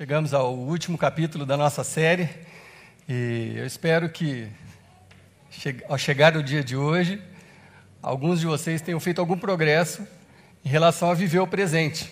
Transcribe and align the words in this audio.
Chegamos 0.00 0.32
ao 0.32 0.54
último 0.54 0.96
capítulo 0.96 1.44
da 1.44 1.58
nossa 1.58 1.84
série 1.84 2.26
e 3.06 3.52
eu 3.54 3.66
espero 3.66 4.08
que, 4.08 4.48
ao 5.86 5.98
chegar 5.98 6.34
o 6.38 6.42
dia 6.42 6.64
de 6.64 6.74
hoje, 6.74 7.20
alguns 8.00 8.40
de 8.40 8.46
vocês 8.46 8.80
tenham 8.80 8.98
feito 8.98 9.20
algum 9.20 9.36
progresso 9.36 10.08
em 10.64 10.70
relação 10.70 11.10
a 11.10 11.14
viver 11.14 11.40
o 11.40 11.46
presente. 11.46 12.10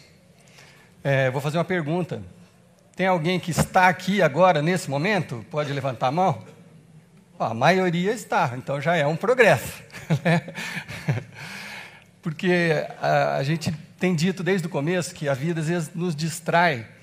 É, 1.02 1.30
vou 1.30 1.40
fazer 1.40 1.56
uma 1.56 1.64
pergunta. 1.64 2.20
Tem 2.94 3.06
alguém 3.06 3.40
que 3.40 3.52
está 3.52 3.88
aqui 3.88 4.20
agora, 4.20 4.60
nesse 4.60 4.90
momento? 4.90 5.42
Pode 5.50 5.72
levantar 5.72 6.08
a 6.08 6.12
mão? 6.12 6.44
a 7.38 7.54
maioria 7.54 8.12
está, 8.12 8.52
então 8.54 8.82
já 8.82 8.96
é 8.96 9.06
um 9.06 9.16
progresso. 9.16 9.82
Né? 10.22 10.52
Porque 12.20 12.86
a, 13.00 13.36
a 13.36 13.42
gente 13.42 13.72
tem 13.98 14.14
dito 14.14 14.42
desde 14.42 14.66
o 14.66 14.70
começo 14.70 15.14
que 15.14 15.26
a 15.26 15.32
vida 15.32 15.62
às 15.62 15.68
vezes 15.68 15.90
nos 15.94 16.14
distrai 16.14 16.97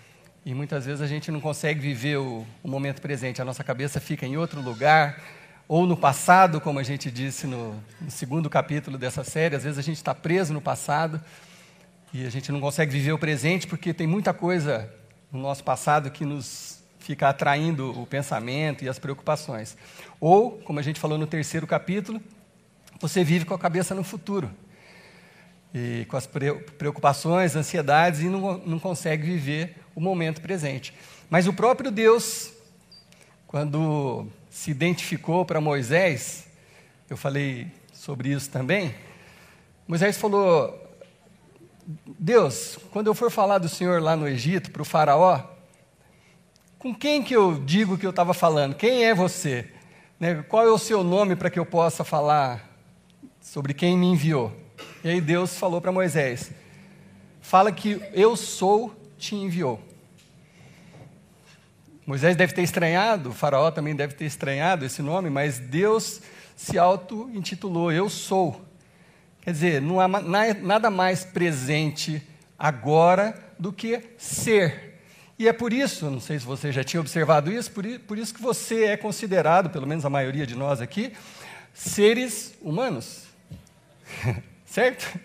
e 0.46 0.54
muitas 0.54 0.86
vezes 0.86 1.02
a 1.02 1.08
gente 1.08 1.32
não 1.32 1.42
consegue 1.42 1.80
viver 1.80 2.18
o, 2.18 2.46
o, 2.62 2.68
momento 2.68 3.02
presente, 3.02 3.42
a 3.42 3.46
nossa 3.46 3.64
cabeça 3.64 4.00
fica 4.00 4.28
em 4.28 4.38
outro 4.38 4.62
lugar, 4.62 5.20
ou 5.68 5.88
no 5.88 5.98
passado, 5.98 6.62
como 6.62 6.78
a 6.78 6.84
gente 6.84 7.10
disse 7.10 7.48
no, 7.48 7.74
no 8.00 8.12
segundo 8.12 8.48
capítulo 8.48 8.96
dessa 8.96 9.24
série, 9.24 9.56
às 9.56 9.64
vezes 9.64 9.80
a 9.80 9.82
gente 9.82 9.98
está 9.98 10.14
preso 10.14 10.54
no 10.54 10.62
passado 10.62 11.20
e 12.14 12.28
a 12.28 12.30
gente 12.30 12.52
não 12.52 12.62
consegue 12.62 12.92
viver 12.92 13.12
o 13.12 13.18
presente 13.18 13.66
porque 13.66 13.92
tem 13.92 14.06
muita 14.06 14.36
coisa 14.36 14.94
no 15.32 15.42
nosso 15.42 15.64
passado 15.64 16.12
que 16.12 16.24
nos 16.24 16.84
fica 17.00 17.30
atraindo 17.30 18.00
o 18.00 18.06
pensamento 18.06 18.86
e 18.86 18.90
as 18.90 19.00
preocupações. 19.00 19.76
Ou, 20.20 20.60
como 20.60 20.78
a 20.78 20.84
gente 20.84 21.00
falou 21.00 21.18
no 21.18 21.26
terceiro 21.26 21.66
capítulo, 21.66 22.22
você 23.02 23.24
vive 23.24 23.46
com 23.46 23.56
a 23.56 23.60
cabeça 23.60 23.96
no 23.96 24.04
futuro 24.04 24.52
e 25.74 26.06
com 26.06 26.16
as 26.16 26.28
preocupações, 26.28 27.56
ansiedades 27.56 28.22
e 28.22 28.26
não, 28.26 28.60
não 28.60 28.80
consegue 28.80 29.26
viver 29.26 29.85
o 29.96 30.02
momento 30.02 30.42
presente. 30.42 30.94
Mas 31.30 31.48
o 31.48 31.54
próprio 31.54 31.90
Deus, 31.90 32.52
quando 33.48 34.28
se 34.50 34.70
identificou 34.70 35.46
para 35.46 35.62
Moisés, 35.62 36.46
eu 37.10 37.16
falei 37.16 37.68
sobre 37.94 38.30
isso 38.30 38.50
também. 38.50 38.94
Moisés 39.88 40.18
falou: 40.18 40.86
Deus, 42.20 42.78
quando 42.92 43.08
eu 43.08 43.16
for 43.16 43.32
falar 43.32 43.58
do 43.58 43.70
Senhor 43.70 44.02
lá 44.02 44.16
no 44.16 44.28
Egito 44.28 44.72
para 44.72 44.82
o 44.82 44.86
Faraó, 44.86 45.42
com 46.78 46.94
quem 46.94 47.24
que 47.24 47.36
eu 47.36 47.60
digo 47.66 47.98
que 47.98 48.06
eu 48.06 48.12
estava 48.12 48.34
falando? 48.34 48.76
Quem 48.76 49.06
é 49.06 49.14
você? 49.14 49.72
Né? 50.20 50.44
Qual 50.48 50.64
é 50.64 50.72
o 50.72 50.78
seu 50.78 51.04
nome 51.04 51.36
para 51.36 51.50
que 51.50 51.58
eu 51.58 51.66
possa 51.66 52.04
falar 52.04 52.70
sobre 53.42 53.74
quem 53.74 53.98
me 53.98 54.08
enviou? 54.08 54.52
E 55.04 55.10
aí 55.10 55.22
Deus 55.22 55.58
falou 55.58 55.82
para 55.82 55.92
Moisés: 55.92 56.52
Fala 57.42 57.72
que 57.72 58.02
eu 58.14 58.36
sou 58.36 58.96
te 59.26 59.36
enviou. 59.36 59.82
Moisés 62.06 62.36
deve 62.36 62.54
ter 62.54 62.62
estranhado, 62.62 63.34
faraó 63.34 63.72
também 63.72 63.96
deve 63.96 64.14
ter 64.14 64.26
estranhado 64.26 64.86
esse 64.86 65.02
nome, 65.02 65.30
mas 65.32 65.58
Deus 65.58 66.22
se 66.56 66.78
auto-intitulou 66.78 67.92
Eu 67.92 68.08
Sou. 68.08 68.64
Quer 69.42 69.52
dizer, 69.52 69.82
não 69.82 70.00
há 70.00 70.08
nada 70.08 70.92
mais 70.92 71.26
presente 71.26 72.22
agora 72.58 73.36
do 73.58 73.74
que 73.74 74.02
ser. 74.18 75.02
E 75.38 75.48
é 75.48 75.54
por 75.54 75.74
isso, 75.74 76.10
não 76.10 76.20
sei 76.20 76.38
se 76.38 76.46
você 76.46 76.72
já 76.72 76.84
tinha 76.84 77.02
observado 77.02 77.52
isso, 77.52 77.72
por, 77.72 77.84
por 78.02 78.18
isso 78.18 78.34
que 78.34 78.42
você 78.42 78.86
é 78.86 78.98
considerado, 78.98 79.72
pelo 79.72 79.88
menos 79.88 80.06
a 80.06 80.10
maioria 80.10 80.46
de 80.46 80.56
nós 80.56 80.80
aqui, 80.82 81.12
seres 81.74 82.54
humanos. 82.62 83.24
certo? 84.66 85.20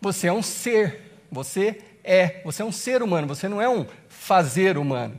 Você 0.00 0.26
é 0.26 0.32
um 0.32 0.42
ser, 0.42 1.00
você 1.30 1.80
é, 2.04 2.40
você 2.44 2.62
é 2.62 2.64
um 2.64 2.72
ser 2.72 3.02
humano, 3.02 3.26
você 3.26 3.48
não 3.48 3.60
é 3.60 3.68
um 3.68 3.86
fazer 4.08 4.76
humano. 4.76 5.18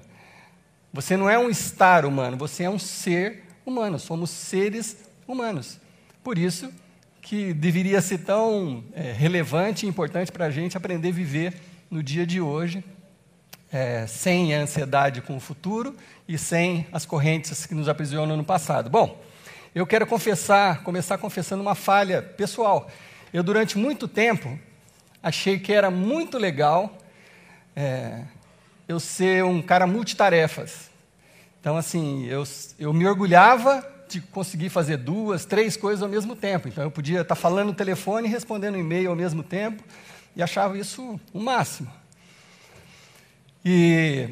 Você 0.91 1.17
não 1.17 1.29
é 1.29 1.39
um 1.39 1.49
estar 1.49 2.05
humano, 2.05 2.37
você 2.37 2.63
é 2.63 2.69
um 2.69 2.77
ser 2.77 3.43
humano, 3.65 3.97
somos 3.97 4.29
seres 4.29 4.97
humanos. 5.27 5.79
Por 6.23 6.37
isso 6.37 6.71
que 7.19 7.53
deveria 7.53 7.99
ser 8.01 8.19
tão 8.19 8.83
é, 8.93 9.11
relevante 9.11 9.85
e 9.85 9.89
importante 9.89 10.31
para 10.31 10.45
a 10.45 10.51
gente 10.51 10.77
aprender 10.77 11.09
a 11.09 11.11
viver 11.11 11.53
no 11.89 12.03
dia 12.03 12.27
de 12.27 12.39
hoje, 12.39 12.83
é, 13.71 14.05
sem 14.05 14.53
a 14.53 14.59
ansiedade 14.59 15.21
com 15.21 15.35
o 15.35 15.39
futuro 15.39 15.95
e 16.27 16.37
sem 16.37 16.85
as 16.91 17.05
correntes 17.05 17.65
que 17.65 17.73
nos 17.73 17.87
aprisionam 17.87 18.37
no 18.37 18.43
passado. 18.43 18.89
Bom, 18.89 19.19
eu 19.73 19.87
quero 19.87 20.05
confessar, 20.05 20.83
começar 20.83 21.17
confessando 21.17 21.61
uma 21.61 21.73
falha 21.73 22.21
pessoal. 22.21 22.87
Eu, 23.33 23.41
durante 23.41 23.77
muito 23.77 24.07
tempo, 24.07 24.59
achei 25.23 25.57
que 25.57 25.71
era 25.71 25.89
muito 25.89 26.37
legal 26.37 26.97
é, 27.73 28.23
eu 28.87 28.99
ser 28.99 29.43
um 29.45 29.61
cara 29.61 29.87
multitarefas. 29.87 30.91
Então, 31.61 31.77
assim, 31.77 32.25
eu, 32.25 32.43
eu 32.77 32.91
me 32.91 33.07
orgulhava 33.07 33.87
de 34.09 34.19
conseguir 34.19 34.69
fazer 34.69 34.97
duas, 34.97 35.45
três 35.45 35.77
coisas 35.77 36.03
ao 36.03 36.09
mesmo 36.09 36.35
tempo. 36.35 36.67
Então, 36.67 36.83
eu 36.83 36.91
podia 36.91 37.21
estar 37.21 37.35
falando 37.35 37.67
no 37.67 37.73
telefone 37.73 38.27
e 38.27 38.31
respondendo 38.31 38.77
e-mail 38.77 39.09
ao 39.09 39.15
mesmo 39.15 39.41
tempo, 39.41 39.81
e 40.35 40.43
achava 40.43 40.77
isso 40.77 41.17
o 41.33 41.39
máximo. 41.39 41.89
E, 43.63 44.29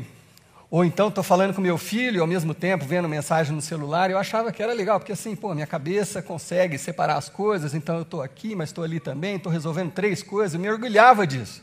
ou 0.71 0.83
então, 0.83 1.09
estou 1.09 1.23
falando 1.23 1.53
com 1.53 1.61
meu 1.61 1.77
filho 1.77 2.21
ao 2.21 2.27
mesmo 2.27 2.55
tempo, 2.55 2.85
vendo 2.85 3.07
mensagem 3.07 3.53
no 3.53 3.61
celular, 3.61 4.09
eu 4.09 4.17
achava 4.17 4.51
que 4.51 4.63
era 4.63 4.73
legal, 4.73 4.99
porque 4.99 5.11
assim, 5.11 5.35
pô, 5.35 5.53
minha 5.53 5.67
cabeça 5.67 6.21
consegue 6.21 6.77
separar 6.79 7.17
as 7.17 7.29
coisas, 7.29 7.75
então 7.75 7.97
eu 7.97 8.01
estou 8.01 8.23
aqui, 8.23 8.55
mas 8.55 8.69
estou 8.69 8.83
ali 8.83 8.99
também, 8.99 9.35
estou 9.35 9.51
resolvendo 9.51 9.91
três 9.91 10.23
coisas, 10.23 10.55
eu 10.55 10.59
me 10.59 10.69
orgulhava 10.71 11.27
disso 11.27 11.61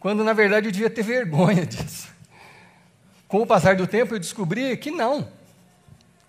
quando 0.00 0.22
na 0.22 0.32
verdade 0.32 0.68
eu 0.68 0.72
devia 0.72 0.90
ter 0.90 1.02
vergonha 1.02 1.64
disso. 1.66 2.08
Com 3.26 3.42
o 3.42 3.46
passar 3.46 3.76
do 3.76 3.86
tempo 3.86 4.14
eu 4.14 4.18
descobri 4.18 4.76
que 4.76 4.90
não, 4.90 5.28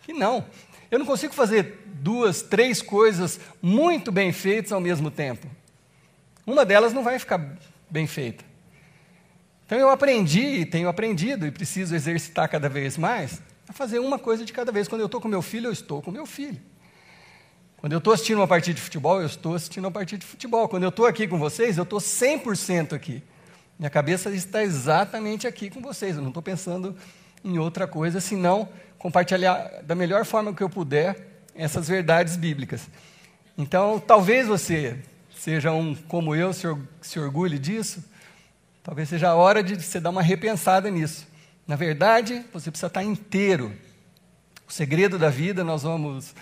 que 0.03 0.13
não. 0.13 0.45
Eu 0.91 0.99
não 0.99 1.05
consigo 1.05 1.33
fazer 1.33 1.83
duas, 1.85 2.41
três 2.41 2.81
coisas 2.81 3.39
muito 3.61 4.11
bem 4.11 4.31
feitas 4.31 4.71
ao 4.71 4.81
mesmo 4.81 5.11
tempo. 5.11 5.47
Uma 6.45 6.65
delas 6.65 6.93
não 6.93 7.03
vai 7.03 7.19
ficar 7.19 7.55
bem 7.89 8.07
feita. 8.07 8.43
Então 9.69 9.77
eu 9.77 9.91
aprendi, 9.91 10.41
e 10.41 10.65
tenho 10.65 10.89
aprendido, 10.89 11.45
e 11.45 11.51
preciso 11.51 11.93
exercitar 11.93 12.49
cada 12.49 12.67
vez 12.67 12.97
mais, 12.97 13.39
a 13.67 13.71
fazer 13.71 13.99
uma 13.99 14.17
coisa 14.17 14.43
de 14.43 14.51
cada 14.51 14.71
vez. 14.71 14.87
Quando 14.87 15.01
eu 15.01 15.05
estou 15.05 15.21
com 15.21 15.27
meu 15.27 15.43
filho, 15.43 15.67
eu 15.67 15.71
estou 15.71 16.01
com 16.01 16.09
meu 16.09 16.25
filho. 16.25 16.59
Quando 17.77 17.93
eu 17.93 17.99
estou 17.99 18.11
assistindo 18.11 18.37
uma 18.37 18.47
partida 18.47 18.73
de 18.73 18.81
futebol, 18.81 19.19
eu 19.19 19.27
estou 19.27 19.53
assistindo 19.53 19.85
uma 19.85 19.91
partida 19.91 20.17
de 20.17 20.25
futebol. 20.25 20.67
Quando 20.67 20.81
eu 20.81 20.89
estou 20.89 21.05
aqui 21.05 21.27
com 21.27 21.37
vocês, 21.37 21.77
eu 21.77 21.83
estou 21.83 21.99
100% 21.99 22.93
aqui. 22.93 23.21
Minha 23.77 23.91
cabeça 23.91 24.31
está 24.31 24.63
exatamente 24.63 25.45
aqui 25.45 25.69
com 25.69 25.81
vocês. 25.81 26.15
Eu 26.15 26.23
não 26.23 26.29
estou 26.29 26.41
pensando 26.41 26.97
em 27.43 27.59
outra 27.59 27.85
coisa 27.85 28.19
senão 28.19 28.67
compartilhar 28.97 29.83
da 29.83 29.93
melhor 29.93 30.25
forma 30.25 30.51
que 30.51 30.63
eu 30.63 30.69
puder 30.71 31.43
essas 31.53 31.87
verdades 31.87 32.35
bíblicas. 32.35 32.89
Então, 33.55 33.99
talvez 33.99 34.47
você 34.47 34.97
seja 35.37 35.71
um 35.71 35.93
como 35.93 36.33
eu, 36.33 36.53
se, 36.53 37.19
orgulhe 37.19 37.59
disso. 37.59 38.03
Talvez 38.89 39.07
seja 39.07 39.29
a 39.29 39.35
hora 39.35 39.61
de 39.61 39.75
você 39.75 39.99
dar 39.99 40.09
uma 40.09 40.23
repensada 40.23 40.89
nisso. 40.89 41.27
Na 41.67 41.75
verdade, 41.75 42.43
você 42.51 42.71
precisa 42.71 42.87
estar 42.87 43.03
inteiro. 43.03 43.71
O 44.67 44.73
segredo 44.73 45.19
da 45.19 45.29
vida, 45.29 45.63
nós 45.63 45.83
vamos 45.83 46.33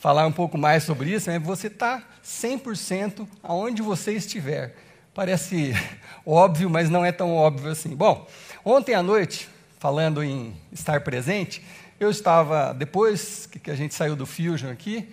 falar 0.00 0.26
um 0.26 0.32
pouco 0.32 0.58
mais 0.58 0.82
sobre 0.82 1.10
isso, 1.14 1.30
é 1.30 1.38
você 1.38 1.68
estar 1.68 2.18
100% 2.24 3.28
aonde 3.44 3.80
você 3.80 4.12
estiver. 4.12 4.74
Parece 5.14 5.72
óbvio, 6.26 6.68
mas 6.68 6.90
não 6.90 7.04
é 7.04 7.12
tão 7.12 7.32
óbvio 7.32 7.70
assim. 7.70 7.94
Bom, 7.94 8.26
ontem 8.64 8.96
à 8.96 9.00
noite, 9.00 9.48
falando 9.78 10.20
em 10.20 10.52
estar 10.72 11.00
presente, 11.02 11.64
eu 12.00 12.10
estava, 12.10 12.74
depois 12.74 13.46
que 13.46 13.70
a 13.70 13.76
gente 13.76 13.94
saiu 13.94 14.16
do 14.16 14.26
Fusion 14.26 14.68
aqui, 14.68 15.08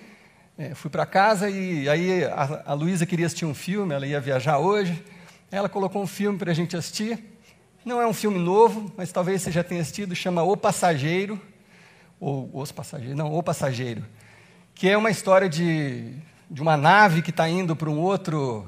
é, 0.57 0.73
fui 0.73 0.89
para 0.89 1.05
casa 1.05 1.47
e 1.47 1.87
aí 1.87 2.25
a, 2.25 2.63
a 2.65 2.73
Luísa 2.73 3.05
queria 3.05 3.27
assistir 3.27 3.45
um 3.45 3.53
filme, 3.53 3.93
ela 3.93 4.07
ia 4.07 4.19
viajar 4.19 4.57
hoje, 4.57 4.99
ela 5.51 5.67
colocou 5.67 6.01
um 6.01 6.07
filme 6.07 6.39
para 6.39 6.51
a 6.51 6.55
gente 6.55 6.77
assistir. 6.77 7.19
Não 7.83 8.01
é 8.01 8.07
um 8.07 8.13
filme 8.13 8.39
novo, 8.39 8.91
mas 8.95 9.11
talvez 9.11 9.41
você 9.41 9.51
já 9.51 9.63
tenha 9.63 9.81
assistido, 9.81 10.15
chama 10.15 10.41
O 10.43 10.55
Passageiro, 10.55 11.39
ou 12.19 12.49
Os 12.53 12.71
Passageiros, 12.71 13.17
não, 13.17 13.33
O 13.33 13.43
Passageiro, 13.43 14.05
que 14.73 14.87
é 14.87 14.97
uma 14.97 15.09
história 15.09 15.49
de, 15.49 16.13
de 16.49 16.61
uma 16.61 16.77
nave 16.77 17.21
que 17.21 17.31
está 17.31 17.49
indo 17.49 17.75
para 17.75 17.89
um 17.89 17.99
outro 17.99 18.65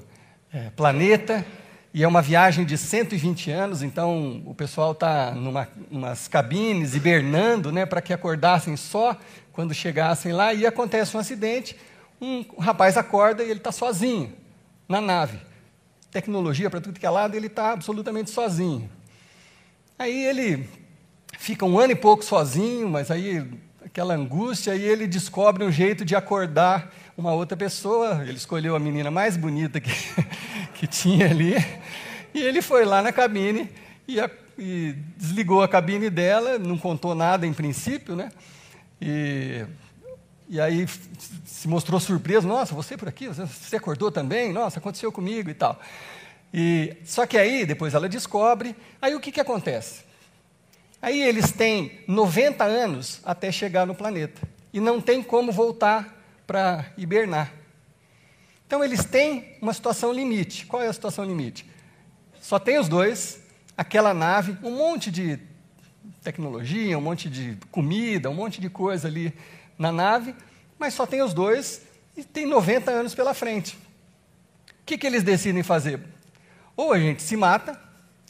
é, 0.51 0.71
planeta, 0.71 1.45
e 1.93 2.03
é 2.03 2.07
uma 2.07 2.23
viagem 2.23 2.65
de 2.65 2.75
120 2.75 3.51
anos, 3.51 3.83
então 3.83 4.41
o 4.47 4.55
pessoal 4.55 4.93
está 4.93 5.29
numa 5.31 5.69
umas 5.91 6.27
cabines 6.27 6.95
hibernando 6.95 7.71
né, 7.71 7.85
para 7.85 8.01
que 8.01 8.11
acordassem 8.11 8.75
só 8.75 9.15
quando 9.51 9.75
chegassem 9.75 10.33
lá, 10.33 10.55
e 10.55 10.65
acontece 10.65 11.15
um 11.15 11.19
acidente, 11.19 11.77
um, 12.19 12.43
um 12.57 12.59
rapaz 12.59 12.97
acorda 12.97 13.43
e 13.43 13.49
ele 13.51 13.59
está 13.59 13.71
sozinho 13.71 14.33
na 14.89 14.99
nave. 14.99 15.52
Tecnologia 16.13 16.69
para 16.69 16.79
tudo 16.79 16.99
que 16.99 17.05
é 17.05 17.09
lado, 17.09 17.35
ele 17.35 17.47
está 17.47 17.73
absolutamente 17.73 18.29
sozinho. 18.29 18.89
Aí 19.97 20.25
ele 20.25 20.69
fica 21.39 21.65
um 21.65 21.79
ano 21.79 21.93
e 21.93 21.95
pouco 21.95 22.23
sozinho, 22.23 22.87
mas 22.87 23.09
aí 23.09 23.43
aquela 23.83 24.13
angústia, 24.13 24.75
e 24.75 24.81
ele 24.81 25.07
descobre 25.07 25.63
um 25.63 25.71
jeito 25.71 26.05
de 26.05 26.15
acordar 26.15 26.93
uma 27.17 27.33
outra 27.33 27.57
pessoa, 27.57 28.23
ele 28.23 28.37
escolheu 28.37 28.75
a 28.75 28.79
menina 28.79 29.11
mais 29.11 29.35
bonita 29.35 29.81
que, 29.81 29.91
que 30.75 30.87
tinha 30.87 31.29
ali, 31.29 31.55
e 32.33 32.41
ele 32.41 32.61
foi 32.61 32.85
lá 32.85 33.01
na 33.01 33.11
cabine 33.11 33.69
e 34.07 34.19
e 34.57 34.95
desligou 35.17 35.63
a 35.63 35.67
cabine 35.67 36.11
dela, 36.11 36.59
não 36.59 36.77
contou 36.77 37.15
nada 37.15 37.45
em 37.47 37.53
princípio, 37.53 38.15
né? 38.15 38.31
E, 39.01 39.65
e 40.53 40.61
aí 40.61 40.85
se 41.45 41.67
mostrou 41.67 41.99
surpreso, 41.99 42.47
nossa, 42.47 42.75
você 42.75 42.95
por 42.95 43.07
aqui, 43.07 43.27
você 43.27 43.75
acordou 43.75 44.11
também? 44.11 44.53
Nossa, 44.53 44.77
aconteceu 44.77 45.11
comigo 45.11 45.49
e 45.49 45.53
tal. 45.55 45.81
E, 46.53 46.95
só 47.03 47.25
que 47.25 47.39
aí, 47.39 47.65
depois 47.65 47.95
ela 47.95 48.07
descobre, 48.07 48.75
aí 49.01 49.15
o 49.15 49.19
que, 49.19 49.31
que 49.31 49.41
acontece? 49.41 50.03
Aí 51.01 51.19
eles 51.23 51.51
têm 51.51 52.03
90 52.07 52.63
anos 52.63 53.19
até 53.25 53.51
chegar 53.51 53.87
no 53.87 53.95
planeta, 53.95 54.47
e 54.71 54.79
não 54.79 55.01
tem 55.01 55.23
como 55.23 55.51
voltar 55.51 56.23
para 56.45 56.85
hibernar. 56.99 57.51
Então 58.67 58.83
eles 58.83 59.03
têm 59.03 59.57
uma 59.59 59.73
situação 59.73 60.13
limite. 60.13 60.67
Qual 60.67 60.83
é 60.83 60.87
a 60.87 60.93
situação 60.93 61.25
limite? 61.25 61.65
Só 62.39 62.59
tem 62.59 62.77
os 62.77 62.87
dois, 62.87 63.41
aquela 63.75 64.13
nave, 64.13 64.55
um 64.61 64.77
monte 64.77 65.09
de 65.09 65.39
tecnologia, 66.21 66.95
um 66.95 67.01
monte 67.01 67.27
de 67.27 67.57
comida, 67.71 68.29
um 68.29 68.35
monte 68.35 68.61
de 68.61 68.69
coisa 68.69 69.07
ali 69.07 69.33
na 69.77 69.91
nave, 69.91 70.35
mas 70.77 70.93
só 70.93 71.05
tem 71.05 71.21
os 71.21 71.33
dois 71.33 71.81
e 72.15 72.23
tem 72.23 72.45
90 72.45 72.91
anos 72.91 73.15
pela 73.15 73.33
frente. 73.33 73.75
O 74.81 74.85
que, 74.85 74.97
que 74.97 75.07
eles 75.07 75.23
decidem 75.23 75.63
fazer? 75.63 75.99
Ou 76.75 76.91
a 76.91 76.99
gente 76.99 77.21
se 77.21 77.37
mata, 77.37 77.79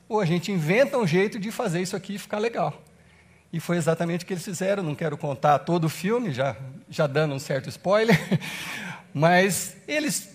ou 0.08 0.20
a 0.20 0.26
gente 0.26 0.52
inventa 0.52 0.98
um 0.98 1.08
jeito 1.08 1.40
de 1.40 1.52
fazer 1.52 1.82
isso 1.82 1.96
aqui 1.96 2.18
ficar 2.18 2.38
legal. 2.38 2.82
E 3.52 3.60
foi 3.60 3.78
exatamente 3.78 4.24
o 4.24 4.28
que 4.28 4.34
eles 4.34 4.44
fizeram. 4.44 4.84
Não 4.84 4.96
quero 4.96 5.18
contar 5.18 5.60
todo 5.60 5.86
o 5.86 5.90
filme, 5.90 6.32
já, 6.32 6.56
já 6.90 7.08
dando 7.08 7.36
um 7.36 7.40
certo 7.40 7.70
spoiler, 7.70 8.18
mas 9.14 9.78
eles 9.88 10.30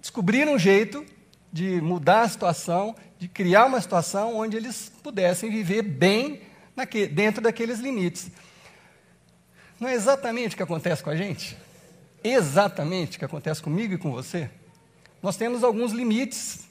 descobriram 0.00 0.54
um 0.54 0.58
jeito 0.58 1.04
de 1.52 1.80
mudar 1.80 2.22
a 2.22 2.28
situação, 2.28 2.94
de 3.18 3.28
criar 3.28 3.66
uma 3.66 3.80
situação 3.80 4.36
onde 4.36 4.56
eles 4.56 4.92
pudessem 5.02 5.50
viver 5.50 5.82
bem 5.82 6.42
naque, 6.76 7.06
dentro 7.06 7.40
daqueles 7.40 7.78
limites. 7.78 8.30
Não 9.84 9.90
é 9.90 9.92
exatamente 9.92 10.54
o 10.54 10.56
que 10.56 10.62
acontece 10.62 11.02
com 11.02 11.10
a 11.10 11.14
gente? 11.14 11.58
Exatamente 12.24 13.16
o 13.16 13.18
que 13.18 13.24
acontece 13.26 13.60
comigo 13.60 13.92
e 13.92 13.98
com 13.98 14.10
você? 14.10 14.48
Nós 15.22 15.36
temos 15.36 15.62
alguns 15.62 15.92
limites. 15.92 16.66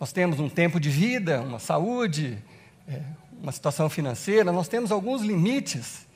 Nós 0.00 0.10
temos 0.10 0.40
um 0.40 0.48
tempo 0.48 0.80
de 0.80 0.88
vida, 0.88 1.42
uma 1.42 1.58
saúde, 1.58 2.42
é, 2.88 3.02
uma 3.42 3.52
situação 3.52 3.90
financeira, 3.90 4.50
nós 4.50 4.68
temos 4.68 4.90
alguns 4.90 5.20
limites 5.20 6.06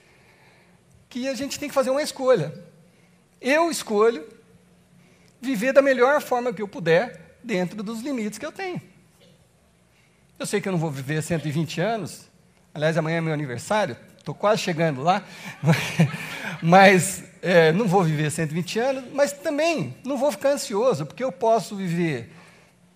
que 1.10 1.28
a 1.28 1.34
gente 1.34 1.60
tem 1.60 1.68
que 1.68 1.74
fazer 1.74 1.90
uma 1.90 2.00
escolha. 2.00 2.54
Eu 3.38 3.70
escolho 3.70 4.26
viver 5.42 5.74
da 5.74 5.82
melhor 5.82 6.22
forma 6.22 6.54
que 6.54 6.62
eu 6.62 6.68
puder, 6.68 7.36
dentro 7.44 7.82
dos 7.82 8.00
limites 8.00 8.38
que 8.38 8.46
eu 8.46 8.52
tenho. 8.52 8.80
Eu 10.38 10.46
sei 10.46 10.58
que 10.58 10.68
eu 10.68 10.72
não 10.72 10.78
vou 10.78 10.90
viver 10.90 11.22
120 11.22 11.82
anos, 11.82 12.30
aliás, 12.72 12.96
amanhã 12.96 13.18
é 13.18 13.20
meu 13.20 13.34
aniversário, 13.34 13.94
estou 14.28 14.34
quase 14.34 14.60
chegando 14.60 15.02
lá, 15.02 15.24
mas 16.62 17.24
é, 17.40 17.72
não 17.72 17.88
vou 17.88 18.04
viver 18.04 18.30
120 18.30 18.78
anos, 18.78 19.04
mas 19.14 19.32
também 19.32 19.96
não 20.04 20.18
vou 20.18 20.30
ficar 20.30 20.50
ansioso, 20.50 21.06
porque 21.06 21.24
eu 21.24 21.32
posso 21.32 21.74
viver 21.74 22.30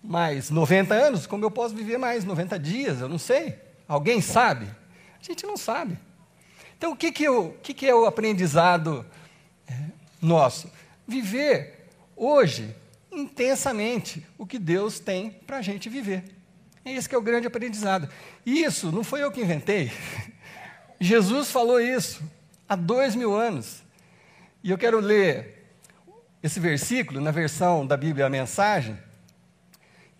mais 0.03 0.51
90 0.51 0.93
anos, 0.93 1.25
como 1.25 1.43
eu 1.43 1.49
posso 1.49 1.73
viver 1.73 1.97
mais 1.97 2.23
90 2.23 2.59
dias, 2.59 3.01
eu 3.01 3.09
não 3.09 3.17
sei. 3.17 3.55
Alguém 3.87 4.21
sabe? 4.21 4.67
A 5.19 5.23
gente 5.23 5.45
não 5.45 5.57
sabe. 5.57 5.97
Então, 6.77 6.91
o 6.91 6.95
que, 6.95 7.11
que, 7.11 7.23
eu, 7.23 7.47
o 7.47 7.53
que, 7.63 7.73
que 7.73 7.87
é 7.87 7.95
o 7.95 8.05
aprendizado 8.05 9.05
é, 9.67 9.73
nosso? 10.21 10.69
Viver 11.07 11.89
hoje, 12.15 12.75
intensamente, 13.11 14.25
o 14.37 14.45
que 14.45 14.59
Deus 14.59 14.99
tem 14.99 15.31
para 15.31 15.57
a 15.57 15.61
gente 15.61 15.89
viver. 15.89 16.25
É 16.85 16.91
esse 16.91 17.07
que 17.07 17.15
é 17.15 17.17
o 17.17 17.21
grande 17.21 17.47
aprendizado. 17.47 18.09
Isso 18.45 18.91
não 18.91 19.03
foi 19.03 19.23
eu 19.23 19.31
que 19.31 19.41
inventei. 19.41 19.91
Jesus 21.03 21.51
falou 21.51 21.81
isso 21.81 22.23
há 22.67 22.77
dois 22.77 23.13
mil 23.13 23.35
anos. 23.35 23.83
E 24.63 24.71
eu 24.71 24.77
quero 24.77 25.01
ler 25.01 25.67
esse 26.41 26.61
versículo 26.61 27.19
na 27.19 27.29
versão 27.29 27.85
da 27.85 27.97
Bíblia, 27.97 28.25
a 28.25 28.29
mensagem, 28.29 28.97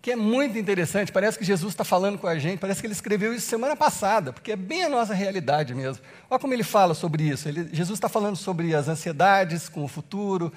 que 0.02 0.10
é 0.10 0.16
muito 0.16 0.58
interessante. 0.58 1.10
Parece 1.10 1.38
que 1.38 1.44
Jesus 1.44 1.72
está 1.72 1.84
falando 1.84 2.18
com 2.18 2.26
a 2.26 2.38
gente, 2.38 2.58
parece 2.58 2.82
que 2.82 2.86
ele 2.86 2.92
escreveu 2.92 3.32
isso 3.32 3.46
semana 3.46 3.74
passada, 3.74 4.30
porque 4.30 4.52
é 4.52 4.56
bem 4.56 4.84
a 4.84 4.90
nossa 4.90 5.14
realidade 5.14 5.74
mesmo. 5.74 6.04
Olha 6.28 6.38
como 6.38 6.52
ele 6.52 6.62
fala 6.62 6.92
sobre 6.92 7.22
isso. 7.22 7.48
Ele, 7.48 7.66
Jesus 7.72 7.96
está 7.96 8.10
falando 8.10 8.36
sobre 8.36 8.74
as 8.74 8.86
ansiedades 8.86 9.70
com 9.70 9.84
o 9.84 9.88
futuro, 9.88 10.52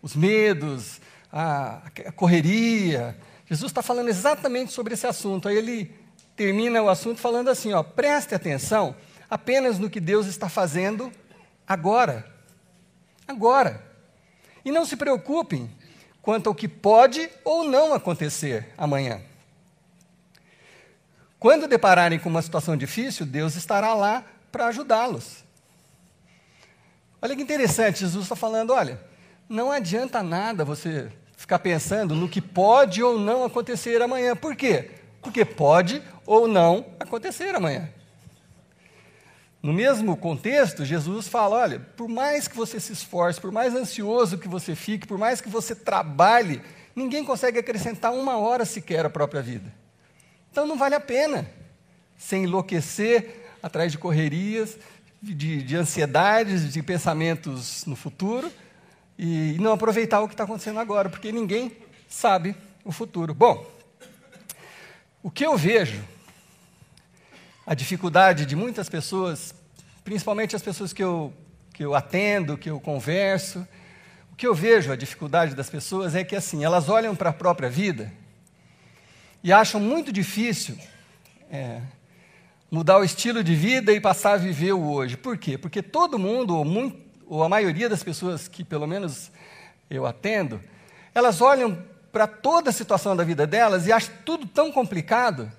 os 0.00 0.14
medos, 0.14 1.00
a, 1.32 1.82
a 2.06 2.12
correria. 2.12 3.16
Jesus 3.50 3.72
está 3.72 3.82
falando 3.82 4.10
exatamente 4.10 4.72
sobre 4.72 4.94
esse 4.94 5.08
assunto. 5.08 5.48
Aí 5.48 5.56
ele 5.56 5.92
termina 6.36 6.80
o 6.80 6.88
assunto 6.88 7.20
falando 7.20 7.50
assim: 7.50 7.72
ó, 7.72 7.82
preste 7.82 8.32
atenção 8.32 8.94
apenas 9.32 9.78
no 9.78 9.88
que 9.88 9.98
Deus 9.98 10.26
está 10.26 10.46
fazendo 10.46 11.10
agora. 11.66 12.30
Agora. 13.26 13.82
E 14.62 14.70
não 14.70 14.84
se 14.84 14.94
preocupem 14.94 15.70
quanto 16.20 16.50
ao 16.50 16.54
que 16.54 16.68
pode 16.68 17.30
ou 17.42 17.64
não 17.64 17.94
acontecer 17.94 18.68
amanhã. 18.76 19.22
Quando 21.38 21.66
depararem 21.66 22.18
com 22.18 22.28
uma 22.28 22.42
situação 22.42 22.76
difícil, 22.76 23.24
Deus 23.24 23.56
estará 23.56 23.94
lá 23.94 24.22
para 24.52 24.66
ajudá-los. 24.66 25.42
Olha 27.22 27.34
que 27.34 27.40
interessante, 27.40 28.00
Jesus 28.00 28.24
está 28.24 28.36
falando: 28.36 28.74
olha, 28.74 29.00
não 29.48 29.72
adianta 29.72 30.22
nada 30.22 30.62
você 30.62 31.10
ficar 31.38 31.58
pensando 31.58 32.14
no 32.14 32.28
que 32.28 32.42
pode 32.42 33.02
ou 33.02 33.18
não 33.18 33.44
acontecer 33.44 34.02
amanhã. 34.02 34.36
Por 34.36 34.54
quê? 34.54 34.90
Porque 35.22 35.42
pode 35.42 36.02
ou 36.26 36.46
não 36.46 36.84
acontecer 37.00 37.54
amanhã. 37.54 37.88
No 39.62 39.72
mesmo 39.72 40.16
contexto, 40.16 40.84
Jesus 40.84 41.28
fala: 41.28 41.56
olha, 41.56 41.80
por 41.96 42.08
mais 42.08 42.48
que 42.48 42.56
você 42.56 42.80
se 42.80 42.92
esforce, 42.92 43.40
por 43.40 43.52
mais 43.52 43.74
ansioso 43.74 44.36
que 44.36 44.48
você 44.48 44.74
fique, 44.74 45.06
por 45.06 45.16
mais 45.16 45.40
que 45.40 45.48
você 45.48 45.74
trabalhe, 45.74 46.60
ninguém 46.96 47.24
consegue 47.24 47.60
acrescentar 47.60 48.12
uma 48.12 48.36
hora 48.36 48.64
sequer 48.64 49.06
à 49.06 49.10
própria 49.10 49.40
vida. 49.40 49.72
Então 50.50 50.66
não 50.66 50.76
vale 50.76 50.96
a 50.96 51.00
pena 51.00 51.48
se 52.16 52.36
enlouquecer 52.36 53.50
atrás 53.62 53.92
de 53.92 53.98
correrias, 53.98 54.76
de, 55.22 55.62
de 55.62 55.76
ansiedades, 55.76 56.72
de 56.72 56.82
pensamentos 56.82 57.86
no 57.86 57.94
futuro, 57.94 58.50
e 59.16 59.56
não 59.60 59.72
aproveitar 59.72 60.20
o 60.20 60.28
que 60.28 60.34
está 60.34 60.42
acontecendo 60.42 60.80
agora, 60.80 61.08
porque 61.08 61.30
ninguém 61.30 61.76
sabe 62.08 62.56
o 62.84 62.90
futuro. 62.90 63.32
Bom, 63.32 63.64
o 65.22 65.30
que 65.30 65.46
eu 65.46 65.56
vejo, 65.56 66.02
a 67.66 67.74
dificuldade 67.74 68.44
de 68.44 68.56
muitas 68.56 68.88
pessoas, 68.88 69.54
principalmente 70.04 70.56
as 70.56 70.62
pessoas 70.62 70.92
que 70.92 71.02
eu, 71.02 71.32
que 71.72 71.84
eu 71.84 71.94
atendo, 71.94 72.58
que 72.58 72.68
eu 72.68 72.80
converso, 72.80 73.66
o 74.32 74.36
que 74.36 74.46
eu 74.46 74.54
vejo, 74.54 74.90
a 74.90 74.96
dificuldade 74.96 75.54
das 75.54 75.70
pessoas 75.70 76.14
é 76.14 76.24
que 76.24 76.34
assim, 76.34 76.64
elas 76.64 76.88
olham 76.88 77.14
para 77.14 77.30
a 77.30 77.32
própria 77.32 77.70
vida 77.70 78.12
e 79.44 79.52
acham 79.52 79.80
muito 79.80 80.12
difícil 80.12 80.76
é, 81.50 81.80
mudar 82.70 82.98
o 82.98 83.04
estilo 83.04 83.44
de 83.44 83.54
vida 83.54 83.92
e 83.92 84.00
passar 84.00 84.34
a 84.34 84.36
viver 84.36 84.72
o 84.72 84.90
hoje. 84.90 85.16
Por 85.16 85.36
quê? 85.36 85.56
Porque 85.56 85.82
todo 85.82 86.18
mundo, 86.18 86.56
ou 86.56 86.64
muito, 86.64 86.98
ou 87.26 87.42
a 87.42 87.48
maioria 87.48 87.88
das 87.88 88.02
pessoas 88.02 88.48
que 88.48 88.64
pelo 88.64 88.86
menos 88.86 89.30
eu 89.88 90.06
atendo, 90.06 90.60
elas 91.14 91.40
olham 91.40 91.82
para 92.10 92.26
toda 92.26 92.70
a 92.70 92.72
situação 92.72 93.14
da 93.14 93.24
vida 93.24 93.46
delas 93.46 93.86
e 93.86 93.92
acham 93.92 94.14
tudo 94.24 94.46
tão 94.46 94.72
complicado 94.72 95.50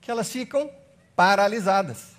que 0.00 0.10
elas 0.10 0.30
ficam 0.30 0.70
paralisadas. 1.16 2.14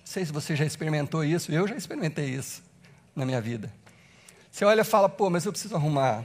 Não 0.00 0.06
sei 0.06 0.26
se 0.26 0.32
você 0.32 0.54
já 0.54 0.64
experimentou 0.64 1.24
isso, 1.24 1.50
eu 1.50 1.66
já 1.66 1.76
experimentei 1.76 2.26
isso 2.26 2.62
na 3.16 3.24
minha 3.24 3.40
vida. 3.40 3.72
Você 4.50 4.64
olha 4.64 4.82
e 4.82 4.84
fala, 4.84 5.08
pô, 5.08 5.30
mas 5.30 5.46
eu 5.46 5.52
preciso 5.52 5.74
arrumar 5.74 6.22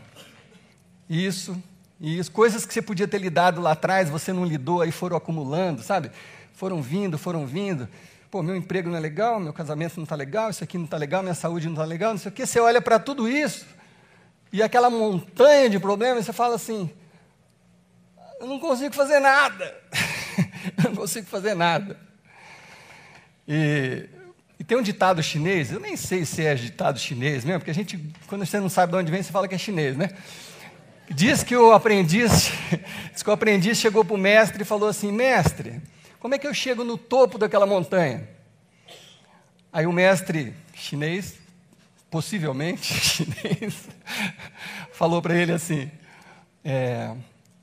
isso, 1.10 1.56
isso, 2.01 2.29
coisas 2.32 2.65
que 2.65 2.74
você 2.74 2.82
podia 2.82 3.08
ter 3.08 3.20
lidado 3.20 3.62
lá 3.62 3.72
atrás, 3.72 4.10
você 4.10 4.34
não 4.34 4.44
lidou, 4.44 4.82
aí 4.82 4.91
foram 4.91 5.15
acumulando, 5.15 5.82
sabe? 5.82 6.12
Foram 6.53 6.82
vindo, 6.82 7.17
foram 7.17 7.46
vindo 7.46 7.88
pô, 8.29 8.44
meu 8.44 8.56
emprego 8.56 8.89
não 8.89 8.98
é 8.98 9.00
legal, 9.00 9.39
meu 9.39 9.53
casamento 9.53 9.98
não 9.98 10.03
está 10.03 10.15
legal, 10.15 10.50
isso 10.50 10.63
aqui 10.63 10.77
não 10.77 10.86
está 10.86 10.98
legal, 10.98 11.24
minha 11.24 11.34
saúde 11.34 11.65
não 11.65 11.74
está 11.74 11.86
legal, 11.86 12.12
não 12.12 12.17
sei 12.17 12.29
o 12.29 12.34
quê. 12.34 12.46
Você 12.46 12.60
olha 12.60 12.82
para 12.82 13.00
tudo 13.00 13.27
isso 13.27 13.65
e 14.51 14.62
aquela 14.62 14.89
montanha 14.89 15.70
de 15.70 15.79
problemas, 15.79 16.25
você 16.25 16.34
fala 16.34 16.56
assim: 16.56 16.89
eu 18.39 18.48
não 18.48 18.60
consigo 18.60 18.94
fazer 18.94 19.20
nada, 19.20 19.75
eu 20.77 20.89
não 20.89 20.96
consigo 20.96 21.27
fazer 21.27 21.56
nada. 21.56 22.00
E, 23.48 24.08
e, 24.60 24.63
tem 24.63 24.77
um 24.77 24.82
ditado 24.82 25.22
chinês, 25.24 25.72
eu 25.72 25.79
nem 25.79 25.96
sei 25.96 26.25
se 26.25 26.46
é 26.46 26.53
ditado 26.56 27.00
chinês 27.00 27.46
mesmo, 27.46 27.60
porque 27.60 27.72
a 27.72 27.74
gente, 27.74 27.98
quando 28.27 28.46
você 28.46 28.60
não 28.60 28.70
sabe 28.70 28.91
de 28.91 28.98
onde 28.98 29.12
vem, 29.12 29.24
você 29.24 29.32
fala 29.32 29.48
que 29.48 29.56
é 29.56 29.58
chinês, 29.58 29.96
né? 29.96 30.10
Diz 31.10 31.44
que 31.44 31.56
o 31.56 31.72
aprendiz, 31.72 32.51
diz 33.13 33.24
que 33.24 33.29
o 33.29 33.34
aprendiz 33.34 33.77
chegou 33.77 34.03
para 34.03 34.15
o 34.15 34.17
mestre 34.17 34.63
e 34.63 34.65
falou 34.65 34.89
assim: 34.89 35.12
mestre, 35.12 35.82
como 36.20 36.36
é 36.36 36.38
que 36.38 36.46
eu 36.46 36.53
chego 36.53 36.84
no 36.84 36.98
topo 36.98 37.38
daquela 37.38 37.65
montanha? 37.65 38.27
Aí 39.72 39.86
o 39.86 39.91
mestre 39.94 40.53
chinês, 40.74 41.36
possivelmente 42.10 42.91
chinês, 43.00 43.88
falou 44.91 45.22
para 45.22 45.36
ele 45.36 45.53
assim: 45.53 45.89
é, 46.65 47.15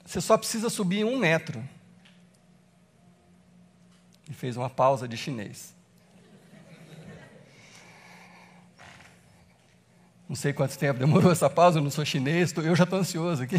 você 0.05 0.21
só 0.21 0.39
precisa 0.39 0.71
subir 0.71 1.05
um 1.05 1.19
metro. 1.19 1.63
E 4.29 4.35
fez 4.35 4.57
uma 4.57 4.71
pausa 4.71 5.07
de 5.07 5.17
chinês. 5.17 5.75
Não 10.29 10.35
sei 10.35 10.53
quanto 10.53 10.79
tempo 10.79 10.99
demorou 10.99 11.31
essa 11.31 11.51
pausa, 11.51 11.79
eu 11.79 11.83
não 11.83 11.91
sou 11.91 12.05
chinês, 12.05 12.53
eu 12.57 12.75
já 12.75 12.85
estou 12.85 12.99
ansioso 12.99 13.43
aqui. 13.43 13.57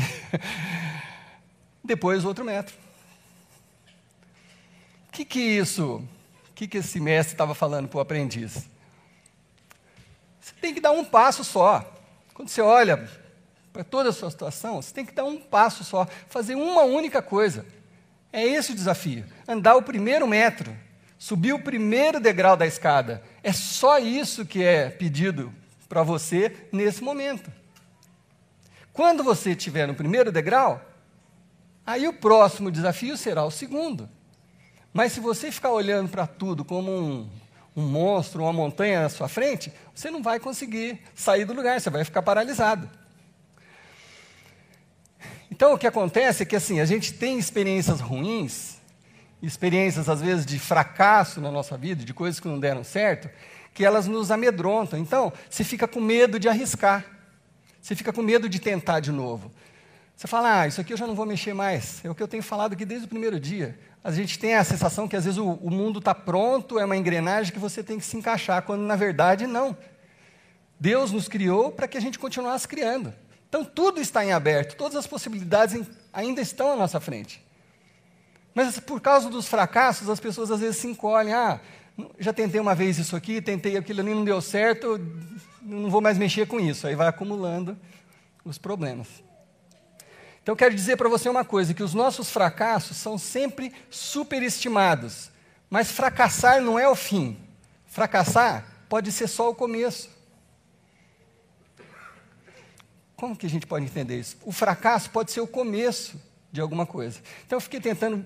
Depois, 1.84 2.26
outro 2.26 2.44
metro. 2.44 2.76
O 5.08 5.12
que, 5.12 5.24
que 5.24 5.40
isso, 5.40 6.04
o 6.50 6.54
que, 6.54 6.68
que 6.68 6.80
esse 6.80 7.00
mestre 7.00 7.36
estava 7.36 7.54
falando 7.54 7.88
para 7.88 7.98
o 7.98 8.02
aprendiz? 8.02 8.68
Você 10.42 10.54
tem 10.60 10.74
que 10.74 10.82
dar 10.82 10.92
um 10.92 11.06
passo 11.06 11.44
só. 11.44 11.94
Quando 12.34 12.50
você 12.50 12.62
olha 12.62 13.10
para 13.72 13.84
toda 13.84 14.10
a 14.10 14.14
sua 14.14 14.30
situação, 14.30 14.82
você 14.82 14.94
tem 14.94 15.06
que 15.06 15.14
dar 15.14 15.24
um 15.24 15.38
passo 15.38 15.84
só, 15.84 16.06
fazer 16.28 16.56
uma 16.56 16.84
única 16.84 17.22
coisa. 17.22 17.66
É 18.36 18.44
esse 18.44 18.74
o 18.74 18.76
desafio: 18.76 19.24
andar 19.48 19.78
o 19.78 19.82
primeiro 19.82 20.28
metro, 20.28 20.76
subir 21.18 21.54
o 21.54 21.60
primeiro 21.60 22.20
degrau 22.20 22.58
da 22.58 22.68
escada. 22.68 23.24
É 23.42 23.54
só 23.54 23.98
isso 23.98 24.46
que 24.46 24.62
é 24.62 24.90
pedido 24.90 25.54
para 25.88 26.04
você 26.04 26.54
nesse 26.70 27.02
momento. 27.02 27.50
Quando 28.92 29.24
você 29.24 29.52
estiver 29.52 29.88
no 29.88 29.96
primeiro 29.96 30.34
degrau, 30.34 30.84
aí 31.86 32.10
o 32.10 32.14
próximo 32.14 32.70
desafio 32.70 33.16
será 33.16 33.46
o 33.46 33.52
segundo. 33.52 34.10
Mas 34.92 35.14
se 35.14 35.22
você 35.22 35.50
ficar 35.50 35.72
olhando 35.72 36.10
para 36.10 36.28
tudo 36.28 36.66
como 36.66 36.92
um, 36.92 37.30
um 37.74 37.84
monstro, 37.84 38.44
uma 38.44 38.52
montanha 38.52 39.04
na 39.04 39.10
sua 39.10 39.30
frente, 39.30 39.72
você 39.94 40.12
não 40.12 40.22
vai 40.22 40.42
conseguir 40.42 41.00
sair 41.14 41.46
do 41.46 41.54
lugar, 41.54 41.80
você 41.80 41.90
vai 41.90 42.04
ficar 42.04 42.22
paralisado. 42.22 42.90
Então 45.56 45.74
o 45.74 45.78
que 45.78 45.88
acontece 45.88 46.44
é 46.44 46.46
que 46.46 46.56
assim, 46.56 46.82
a 46.82 46.86
gente 46.86 47.14
tem 47.14 47.40
experiências 47.40 48.02
ruins, 48.02 48.76
experiências 49.42 50.10
às 50.10 50.20
vezes 50.20 50.46
de 50.46 50.60
fracasso 50.60 51.40
na 51.40 51.50
nossa 51.50 51.78
vida, 51.78 52.04
de 52.04 52.14
coisas 52.14 52.42
que 52.42 52.48
não 52.48 52.60
deram 52.60 52.84
certo, 52.84 53.30
que 53.74 53.86
elas 53.86 54.06
nos 54.06 54.32
amedrontam. 54.32 55.00
Então, 55.00 55.32
você 55.50 55.64
fica 55.64 55.88
com 55.88 56.02
medo 56.02 56.38
de 56.38 56.50
arriscar. 56.50 57.06
Você 57.82 57.96
fica 57.96 58.12
com 58.12 58.22
medo 58.22 58.50
de 58.50 58.60
tentar 58.60 59.00
de 59.00 59.14
novo. 59.14 59.50
Você 60.16 60.28
fala, 60.28 60.62
ah, 60.62 60.68
isso 60.68 60.82
aqui 60.82 60.92
eu 60.92 60.98
já 60.98 61.08
não 61.08 61.16
vou 61.16 61.26
mexer 61.26 61.54
mais. 61.54 62.04
É 62.04 62.10
o 62.10 62.16
que 62.16 62.24
eu 62.24 62.28
tenho 62.28 62.44
falado 62.44 62.74
aqui 62.74 62.84
desde 62.84 63.06
o 63.06 63.10
primeiro 63.10 63.40
dia. 63.40 63.80
A 64.04 64.12
gente 64.12 64.38
tem 64.38 64.56
a 64.56 64.64
sensação 64.64 65.08
que 65.08 65.16
às 65.16 65.24
vezes 65.24 65.40
o, 65.40 65.52
o 65.52 65.72
mundo 65.72 66.00
está 66.00 66.14
pronto, 66.14 66.78
é 66.78 66.84
uma 66.84 66.98
engrenagem 66.98 67.54
que 67.54 67.60
você 67.60 67.82
tem 67.82 67.98
que 67.98 68.06
se 68.06 68.18
encaixar, 68.18 68.62
quando 68.64 68.82
na 68.82 68.98
verdade 68.98 69.48
não. 69.48 69.78
Deus 70.78 71.14
nos 71.14 71.30
criou 71.30 71.72
para 71.72 71.88
que 71.88 71.98
a 71.98 72.02
gente 72.02 72.20
continuasse 72.20 72.68
criando. 72.68 73.14
Então 73.56 73.64
tudo 73.64 74.02
está 74.02 74.26
em 74.26 74.34
aberto, 74.34 74.76
todas 74.76 74.98
as 74.98 75.08
possibilidades 75.08 75.88
ainda 76.12 76.42
estão 76.42 76.74
à 76.74 76.76
nossa 76.76 77.00
frente. 77.00 77.42
Mas 78.54 78.78
por 78.82 79.00
causa 79.00 79.30
dos 79.30 79.48
fracassos, 79.48 80.10
as 80.10 80.20
pessoas 80.20 80.52
às 80.52 80.60
vezes 80.60 80.76
se 80.76 80.88
encolhem. 80.88 81.34
Ah, 81.34 81.62
já 82.20 82.34
tentei 82.34 82.60
uma 82.60 82.76
vez 82.76 82.98
isso 82.98 83.16
aqui, 83.16 83.42
tentei 83.42 83.78
aquilo 83.78 84.02
ali, 84.02 84.14
não 84.14 84.26
deu 84.26 84.42
certo, 84.42 85.00
não 85.62 85.90
vou 85.90 86.02
mais 86.02 86.18
mexer 86.18 86.46
com 86.48 86.60
isso. 86.60 86.86
Aí 86.86 86.96
vai 86.96 87.08
acumulando 87.08 87.78
os 88.44 88.58
problemas. 88.58 89.08
Então 90.44 90.52
eu 90.52 90.58
quero 90.58 90.76
dizer 90.76 90.98
para 90.98 91.08
você 91.08 91.30
uma 91.30 91.46
coisa, 91.46 91.74
que 91.74 91.82
os 91.82 91.94
nossos 91.94 92.30
fracassos 92.30 92.98
são 92.98 93.18
sempre 93.18 93.74
superestimados. 93.90 95.32
Mas 95.70 95.90
fracassar 95.92 96.62
não 96.62 96.78
é 96.78 96.90
o 96.90 96.96
fim. 96.96 97.38
Fracassar 97.86 98.66
pode 98.90 99.14
ser 99.14 99.28
só 99.28 99.50
o 99.50 99.56
começo. 99.56 100.14
Como 103.26 103.36
que 103.36 103.48
a 103.48 103.50
gente 103.50 103.66
pode 103.66 103.86
entender 103.86 104.20
isso? 104.20 104.38
O 104.46 104.52
fracasso 104.52 105.10
pode 105.10 105.32
ser 105.32 105.42
o 105.42 105.48
começo 105.48 106.22
de 106.52 106.62
alguma 106.62 106.86
coisa. 106.86 107.20
Então 107.44 107.58
eu 107.58 107.60
fiquei 107.60 107.82
tentando 107.82 108.24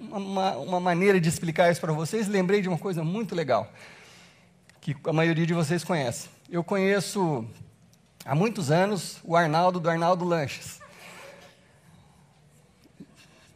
uma, 0.00 0.56
uma 0.56 0.80
maneira 0.80 1.20
de 1.20 1.28
explicar 1.28 1.70
isso 1.70 1.82
para 1.82 1.92
vocês, 1.92 2.28
lembrei 2.28 2.62
de 2.62 2.66
uma 2.66 2.78
coisa 2.78 3.04
muito 3.04 3.34
legal, 3.34 3.70
que 4.80 4.96
a 5.04 5.12
maioria 5.12 5.44
de 5.44 5.52
vocês 5.52 5.84
conhece. 5.84 6.30
Eu 6.48 6.64
conheço 6.64 7.46
há 8.24 8.34
muitos 8.34 8.70
anos 8.70 9.18
o 9.22 9.36
Arnaldo 9.36 9.78
do 9.78 9.90
Arnaldo 9.90 10.24
Lanches. 10.24 10.80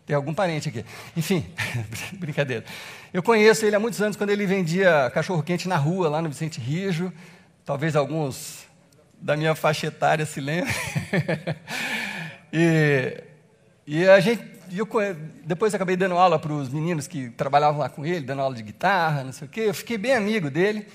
Tem 0.04 0.14
algum 0.14 0.34
parente 0.34 0.68
aqui. 0.68 0.84
Enfim, 1.16 1.42
brincadeira. 2.20 2.66
Eu 3.14 3.22
conheço 3.22 3.64
ele 3.64 3.76
há 3.76 3.80
muitos 3.80 4.02
anos 4.02 4.14
quando 4.14 4.28
ele 4.28 4.44
vendia 4.44 5.10
cachorro-quente 5.14 5.68
na 5.68 5.78
rua, 5.78 6.10
lá 6.10 6.20
no 6.20 6.28
Vicente 6.28 6.60
Rijo. 6.60 7.10
Talvez 7.64 7.96
alguns 7.96 8.66
da 9.20 9.36
minha 9.36 9.54
faixa 9.54 9.86
etária 9.86 10.24
se 10.26 10.40
lembra. 10.40 10.72
e, 12.52 13.22
e 13.86 14.08
a 14.08 14.20
gente, 14.20 14.44
eu, 14.72 14.88
depois 15.44 15.74
acabei 15.74 15.96
dando 15.96 16.16
aula 16.16 16.38
para 16.38 16.52
os 16.52 16.68
meninos 16.68 17.06
que 17.06 17.30
trabalhavam 17.30 17.80
lá 17.80 17.88
com 17.88 18.04
ele, 18.04 18.20
dando 18.20 18.42
aula 18.42 18.54
de 18.54 18.62
guitarra, 18.62 19.24
não 19.24 19.32
sei 19.32 19.46
o 19.46 19.50
quê. 19.50 19.60
Eu 19.62 19.74
fiquei 19.74 19.98
bem 19.98 20.14
amigo 20.14 20.50
dele. 20.50 20.86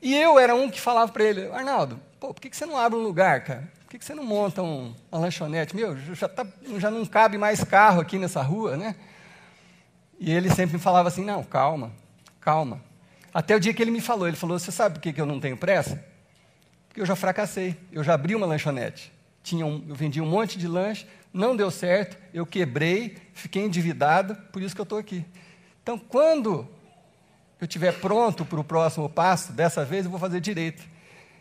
E 0.00 0.16
eu 0.16 0.38
era 0.38 0.54
um 0.54 0.68
que 0.68 0.80
falava 0.80 1.12
para 1.12 1.22
ele, 1.22 1.46
Arnaldo, 1.52 2.00
pô, 2.18 2.34
por 2.34 2.40
que, 2.40 2.50
que 2.50 2.56
você 2.56 2.66
não 2.66 2.76
abre 2.76 2.98
um 2.98 3.02
lugar, 3.02 3.44
cara? 3.44 3.70
Por 3.82 3.90
que, 3.90 3.98
que 3.98 4.04
você 4.04 4.14
não 4.14 4.24
monta 4.24 4.60
um, 4.62 4.94
uma 5.10 5.20
lanchonete? 5.20 5.76
Meu, 5.76 5.96
já, 5.96 6.28
tá, 6.28 6.44
já 6.78 6.90
não 6.90 7.06
cabe 7.06 7.38
mais 7.38 7.62
carro 7.62 8.00
aqui 8.00 8.18
nessa 8.18 8.42
rua, 8.42 8.76
né? 8.76 8.96
E 10.18 10.32
ele 10.32 10.50
sempre 10.50 10.76
me 10.76 10.82
falava 10.82 11.08
assim, 11.08 11.24
não, 11.24 11.44
calma, 11.44 11.92
calma. 12.40 12.80
Até 13.32 13.54
o 13.54 13.60
dia 13.60 13.72
que 13.72 13.80
ele 13.80 13.90
me 13.90 14.00
falou, 14.00 14.26
ele 14.26 14.36
falou, 14.36 14.58
você 14.58 14.72
sabe 14.72 14.96
por 14.96 15.00
que, 15.00 15.12
que 15.12 15.20
eu 15.20 15.26
não 15.26 15.38
tenho 15.38 15.56
pressa? 15.56 16.11
Porque 16.92 17.00
eu 17.00 17.06
já 17.06 17.16
fracassei, 17.16 17.74
eu 17.90 18.04
já 18.04 18.12
abri 18.12 18.34
uma 18.34 18.44
lanchonete. 18.44 19.10
Tinha 19.42 19.64
um, 19.64 19.82
eu 19.88 19.94
vendi 19.94 20.20
um 20.20 20.26
monte 20.26 20.58
de 20.58 20.68
lanche, 20.68 21.06
não 21.32 21.56
deu 21.56 21.70
certo, 21.70 22.18
eu 22.34 22.44
quebrei, 22.44 23.16
fiquei 23.32 23.64
endividado, 23.64 24.36
por 24.52 24.60
isso 24.60 24.74
que 24.74 24.80
eu 24.82 24.82
estou 24.82 24.98
aqui. 24.98 25.24
Então, 25.82 25.98
quando 25.98 26.68
eu 27.58 27.64
estiver 27.64 27.98
pronto 27.98 28.44
para 28.44 28.60
o 28.60 28.64
próximo 28.64 29.08
passo, 29.08 29.54
dessa 29.54 29.86
vez 29.86 30.04
eu 30.04 30.10
vou 30.10 30.20
fazer 30.20 30.38
direito. 30.38 30.84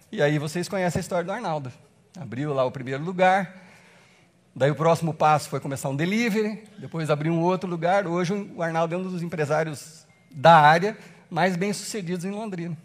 E 0.10 0.22
aí 0.22 0.40
vocês 0.40 0.70
conhecem 0.70 1.00
a 1.00 1.02
história 1.02 1.26
do 1.26 1.34
Arnaldo. 1.34 1.70
Abriu 2.18 2.54
lá 2.54 2.64
o 2.64 2.72
primeiro 2.72 3.04
lugar, 3.04 3.54
daí 4.56 4.72
o 4.72 4.76
próximo 4.76 5.14
passo 5.14 5.50
foi 5.50 5.60
começar 5.60 5.90
um 5.90 5.98
delivery, 5.98 6.64
depois 6.80 7.10
abriu 7.10 7.34
um 7.34 7.42
outro 7.42 7.70
lugar. 7.70 8.08
Hoje 8.08 8.32
o 8.56 8.64
Arnaldo 8.64 8.96
é 8.96 8.98
um 8.98 9.04
dos 9.04 9.22
empresários 9.22 10.08
da 10.32 10.56
área 10.56 10.98
mais 11.30 11.58
bem-sucedidos 11.58 12.24
em 12.24 12.32
Londrina. 12.32 12.78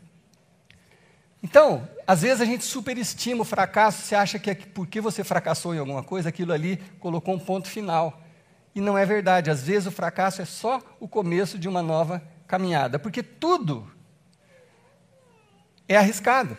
Então, 1.47 1.89
às 2.05 2.23
vezes 2.23 2.41
a 2.41 2.45
gente 2.45 2.65
superestima 2.65 3.43
o 3.43 3.45
fracasso, 3.45 4.03
você 4.03 4.17
acha 4.17 4.37
que 4.37 4.51
é 4.51 4.55
porque 4.57 5.01
você 5.01 5.23
fracassou 5.23 5.73
em 5.73 5.79
alguma 5.79 6.03
coisa, 6.03 6.29
aquilo 6.29 6.53
ali 6.53 6.77
colocou 6.99 7.33
um 7.37 7.39
ponto 7.39 7.69
final. 7.69 8.21
E 8.75 8.81
não 8.81 8.99
é 8.99 9.07
verdade. 9.07 9.49
Às 9.49 9.63
vezes 9.63 9.87
o 9.87 9.93
fracasso 9.93 10.43
é 10.43 10.45
só 10.45 10.83
o 10.99 11.07
começo 11.07 11.57
de 11.57 11.69
uma 11.69 11.81
nova 11.81 12.21
caminhada, 12.49 12.99
porque 12.99 13.23
tudo 13.23 13.89
é 15.89 15.97
arriscado. 15.97 16.59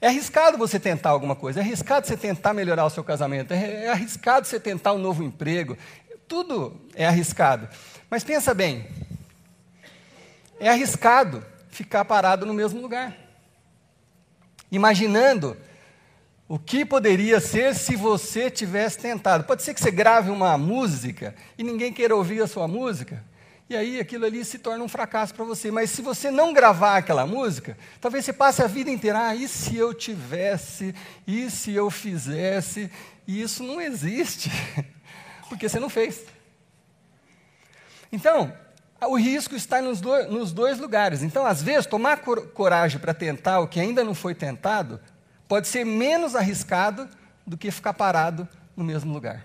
É 0.00 0.08
arriscado 0.08 0.58
você 0.58 0.80
tentar 0.80 1.10
alguma 1.10 1.36
coisa, 1.36 1.60
é 1.60 1.62
arriscado 1.62 2.04
você 2.04 2.16
tentar 2.16 2.52
melhorar 2.52 2.84
o 2.84 2.90
seu 2.90 3.04
casamento, 3.04 3.54
é 3.54 3.86
arriscado 3.86 4.44
você 4.44 4.58
tentar 4.58 4.92
um 4.92 4.98
novo 4.98 5.22
emprego. 5.22 5.78
Tudo 6.26 6.80
é 6.96 7.06
arriscado. 7.06 7.68
Mas 8.10 8.24
pensa 8.24 8.52
bem, 8.52 8.88
é 10.58 10.68
arriscado 10.68 11.46
ficar 11.70 12.04
parado 12.04 12.44
no 12.44 12.52
mesmo 12.52 12.80
lugar 12.80 13.25
imaginando 14.70 15.56
o 16.48 16.58
que 16.58 16.84
poderia 16.84 17.40
ser 17.40 17.74
se 17.74 17.96
você 17.96 18.50
tivesse 18.50 18.98
tentado. 18.98 19.44
Pode 19.44 19.62
ser 19.62 19.74
que 19.74 19.80
você 19.80 19.90
grave 19.90 20.30
uma 20.30 20.56
música 20.56 21.34
e 21.58 21.62
ninguém 21.62 21.92
queira 21.92 22.14
ouvir 22.14 22.40
a 22.40 22.46
sua 22.46 22.68
música, 22.68 23.22
e 23.68 23.76
aí 23.76 23.98
aquilo 23.98 24.24
ali 24.24 24.44
se 24.44 24.58
torna 24.60 24.84
um 24.84 24.88
fracasso 24.88 25.34
para 25.34 25.44
você. 25.44 25.72
Mas 25.72 25.90
se 25.90 26.00
você 26.00 26.30
não 26.30 26.52
gravar 26.52 26.98
aquela 26.98 27.26
música, 27.26 27.76
talvez 28.00 28.24
você 28.24 28.32
passe 28.32 28.62
a 28.62 28.68
vida 28.68 28.90
inteira, 28.90 29.28
ah, 29.28 29.34
e 29.34 29.48
se 29.48 29.76
eu 29.76 29.92
tivesse, 29.92 30.94
e 31.26 31.50
se 31.50 31.72
eu 31.72 31.90
fizesse, 31.90 32.90
e 33.26 33.42
isso 33.42 33.64
não 33.64 33.80
existe, 33.80 34.50
porque 35.48 35.68
você 35.68 35.80
não 35.80 35.90
fez. 35.90 36.24
Então, 38.12 38.56
o 39.02 39.16
risco 39.16 39.54
está 39.54 39.82
nos, 39.82 40.00
do, 40.00 40.30
nos 40.30 40.52
dois 40.52 40.78
lugares. 40.78 41.22
Então, 41.22 41.44
às 41.44 41.62
vezes, 41.62 41.86
tomar 41.86 42.18
cor, 42.18 42.48
coragem 42.48 42.98
para 42.98 43.12
tentar 43.12 43.60
o 43.60 43.68
que 43.68 43.78
ainda 43.78 44.02
não 44.02 44.14
foi 44.14 44.34
tentado 44.34 45.00
pode 45.46 45.68
ser 45.68 45.84
menos 45.84 46.34
arriscado 46.34 47.08
do 47.46 47.56
que 47.56 47.70
ficar 47.70 47.92
parado 47.92 48.48
no 48.74 48.82
mesmo 48.82 49.12
lugar. 49.12 49.44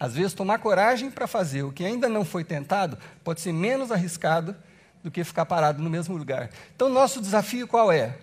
Às 0.00 0.14
vezes, 0.14 0.34
tomar 0.34 0.58
coragem 0.58 1.10
para 1.10 1.26
fazer 1.26 1.62
o 1.62 1.72
que 1.72 1.84
ainda 1.84 2.08
não 2.08 2.24
foi 2.24 2.42
tentado 2.42 2.98
pode 3.22 3.40
ser 3.40 3.52
menos 3.52 3.92
arriscado 3.92 4.56
do 5.02 5.10
que 5.10 5.22
ficar 5.22 5.46
parado 5.46 5.82
no 5.82 5.90
mesmo 5.90 6.16
lugar. 6.16 6.50
Então, 6.74 6.88
nosso 6.88 7.20
desafio 7.20 7.68
qual 7.68 7.92
é? 7.92 8.18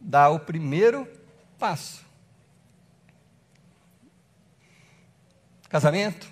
Dar 0.00 0.30
o 0.30 0.38
primeiro 0.38 1.08
passo. 1.58 2.04
Casamento, 5.68 6.28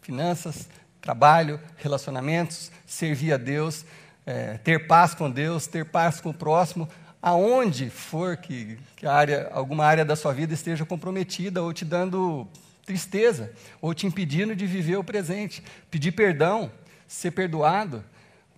finanças, 0.00 0.68
trabalho, 1.06 1.60
relacionamentos, 1.76 2.72
servir 2.84 3.32
a 3.32 3.36
Deus, 3.36 3.86
é, 4.26 4.58
ter 4.58 4.88
paz 4.88 5.14
com 5.14 5.30
Deus, 5.30 5.68
ter 5.68 5.84
paz 5.84 6.20
com 6.20 6.30
o 6.30 6.34
próximo, 6.34 6.88
aonde 7.22 7.88
for 7.88 8.36
que, 8.36 8.76
que 8.96 9.06
área, 9.06 9.48
alguma 9.52 9.84
área 9.84 10.04
da 10.04 10.16
sua 10.16 10.32
vida 10.32 10.52
esteja 10.52 10.84
comprometida 10.84 11.62
ou 11.62 11.72
te 11.72 11.84
dando 11.84 12.48
tristeza, 12.84 13.52
ou 13.80 13.94
te 13.94 14.04
impedindo 14.04 14.56
de 14.56 14.66
viver 14.66 14.96
o 14.96 15.04
presente. 15.04 15.62
Pedir 15.92 16.10
perdão. 16.10 16.72
ser 17.06 17.30
perdoado, 17.30 18.04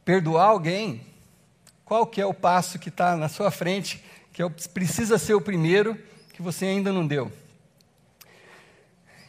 perdoar 0.02 0.47
alguém, 0.47 1.02
qual 1.85 2.07
que 2.07 2.19
é 2.19 2.25
o 2.25 2.33
passo 2.33 2.78
que 2.78 2.88
está 2.88 3.14
na 3.14 3.28
sua 3.28 3.50
frente, 3.50 4.02
que 4.33 4.43
é, 4.43 4.49
precisa 4.73 5.19
ser 5.19 5.35
o 5.35 5.40
primeiro 5.40 5.99
que 6.33 6.40
você 6.40 6.64
ainda 6.64 6.90
não 6.95 7.07
deu? 7.07 7.31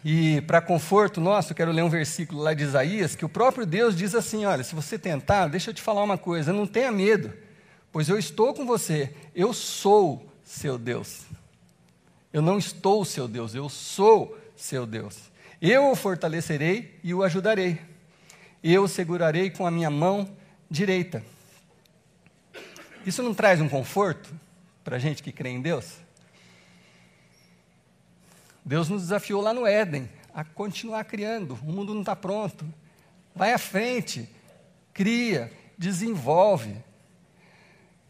E 0.04 0.40
para 0.42 0.62
conforto 0.62 1.20
nosso, 1.20 1.54
quero 1.54 1.72
ler 1.72 1.84
um 1.84 1.90
versículo 1.90 2.42
lá 2.42 2.54
de 2.54 2.64
Isaías, 2.64 3.16
que 3.16 3.26
o 3.26 3.30
próprio 3.30 3.66
Deus 3.66 3.96
diz 3.96 4.16
assim: 4.16 4.46
olha, 4.46 4.64
se 4.64 4.74
você 4.74 4.98
tentar, 4.98 5.48
deixa 5.48 5.72
eu 5.72 5.74
te 5.74 5.82
falar 5.82 6.04
uma 6.04 6.18
coisa, 6.18 6.54
não 6.54 6.66
tenha 6.66 6.92
medo, 6.92 7.34
pois 7.92 8.08
eu 8.08 8.18
estou 8.18 8.54
com 8.54 8.66
você, 8.66 9.14
eu 9.36 9.54
sou 9.54 10.26
seu 10.44 10.78
Deus. 10.78 11.24
Eu 12.32 12.42
não 12.42 12.58
estou 12.58 13.04
seu 13.04 13.28
Deus, 13.28 13.56
eu 13.56 13.68
sou 13.68 14.38
seu 14.56 14.86
Deus. 14.86 15.18
Eu 15.62 15.92
o 15.92 15.96
fortalecerei 15.96 16.98
e 17.04 17.14
o 17.14 17.24
ajudarei. 17.24 17.82
Eu 18.64 18.84
o 18.84 18.88
segurarei 18.88 19.50
com 19.50 19.66
a 19.66 19.72
minha 19.72 19.90
mão 19.90 20.30
direita. 20.70 21.24
Isso 23.06 23.24
não 23.24 23.34
traz 23.34 23.60
um 23.60 23.68
conforto 23.68 24.30
para 24.84 24.96
a 24.96 25.00
gente 25.00 25.24
que 25.24 25.32
crê 25.32 25.50
em 25.50 25.62
Deus? 25.62 25.98
Deus 28.70 28.88
nos 28.88 29.02
desafiou 29.02 29.42
lá 29.42 29.52
no 29.52 29.66
Éden 29.66 30.08
a 30.32 30.44
continuar 30.44 31.04
criando. 31.04 31.58
O 31.64 31.72
mundo 31.72 31.92
não 31.92 32.02
está 32.02 32.16
pronto. 32.16 32.64
Vai 33.36 33.52
à 33.52 33.58
frente, 33.58 34.30
cria, 34.94 35.52
desenvolve. 35.76 36.78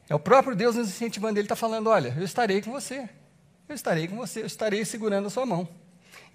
É 0.09 0.15
o 0.15 0.19
próprio 0.19 0.57
Deus 0.57 0.75
nos 0.75 0.89
incentivando. 0.89 1.39
Ele 1.39 1.45
está 1.45 1.55
falando: 1.55 1.87
olha, 1.87 2.13
eu 2.17 2.25
estarei 2.25 2.61
com 2.61 2.73
você. 2.73 3.07
Eu 3.69 3.73
estarei 3.73 4.05
com 4.09 4.17
você, 4.17 4.41
eu 4.41 4.47
estarei 4.47 4.83
segurando 4.83 5.27
a 5.27 5.29
sua 5.29 5.45
mão. 5.45 5.65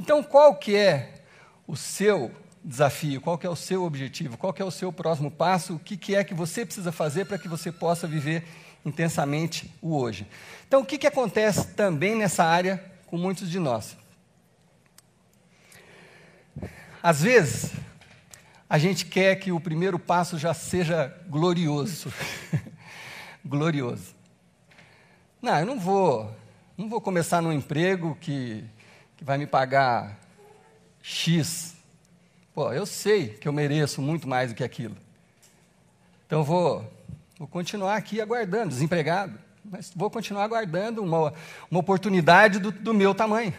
Então, 0.01 0.23
qual 0.23 0.57
que 0.57 0.75
é 0.75 1.27
o 1.67 1.77
seu 1.77 2.31
desafio? 2.65 3.21
Qual 3.21 3.37
que 3.37 3.47
é 3.47 3.51
o 3.51 3.57
seu 3.57 3.85
objetivo? 3.85 4.39
Qual 4.39 4.55
que 4.55 4.63
é 4.63 4.65
o 4.65 4.71
seu 4.71 4.91
próximo 4.91 5.31
passo? 5.31 5.75
O 5.75 5.79
que, 5.79 5.99
que 5.99 6.15
é 6.15 6.25
que 6.25 6.33
você 6.33 6.65
precisa 6.65 6.91
fazer 6.91 7.27
para 7.27 7.37
que 7.37 7.47
você 7.47 7.71
possa 7.71 8.07
viver 8.07 8.43
intensamente 8.87 9.71
o 9.83 9.95
hoje? 9.95 10.27
Então, 10.67 10.81
o 10.81 10.87
que, 10.87 10.97
que 10.97 11.07
acontece 11.07 11.75
também 11.75 12.15
nessa 12.15 12.43
área 12.43 12.83
com 13.07 13.19
muitos 13.19 13.51
de 13.51 13.59
nós? 13.59 14.03
Às 17.05 17.21
vezes, 17.21 17.71
a 18.67 18.79
gente 18.79 19.05
quer 19.05 19.37
que 19.37 19.53
o 19.53 19.61
primeiro 19.61 19.99
passo 19.99 20.39
já 20.39 20.55
seja 20.55 21.15
glorioso. 21.29 22.11
glorioso. 23.45 24.15
Não, 25.43 25.61
eu 25.61 25.67
não 25.67 25.79
vou, 25.79 26.35
não 26.79 26.89
vou 26.89 27.03
começar 27.03 27.43
num 27.43 27.53
emprego 27.53 28.17
que, 28.23 28.65
que 29.19 29.23
vai 29.23 29.37
me 29.37 29.47
pagar 29.47 30.19
X. 31.03 31.77
Pô, 32.55 32.73
eu 32.73 32.87
sei 32.87 33.29
que 33.29 33.47
eu 33.47 33.53
mereço 33.53 34.01
muito 34.01 34.27
mais 34.27 34.49
do 34.49 34.55
que 34.55 34.65
aquilo. 34.65 34.97
Então 36.27 36.43
vou, 36.43 36.91
vou 37.39 37.47
continuar 37.47 37.97
aqui 37.97 38.19
aguardando, 38.19 38.71
desempregado, 38.71 39.39
mas 39.63 39.93
vou 39.95 40.09
continuar 40.09 40.45
aguardando 40.45 41.03
uma, 41.03 41.35
uma 41.71 41.81
oportunidade 41.81 42.59
do, 42.59 42.73
do 42.73 42.95
meu 42.95 43.15
tamanho, 43.15 43.53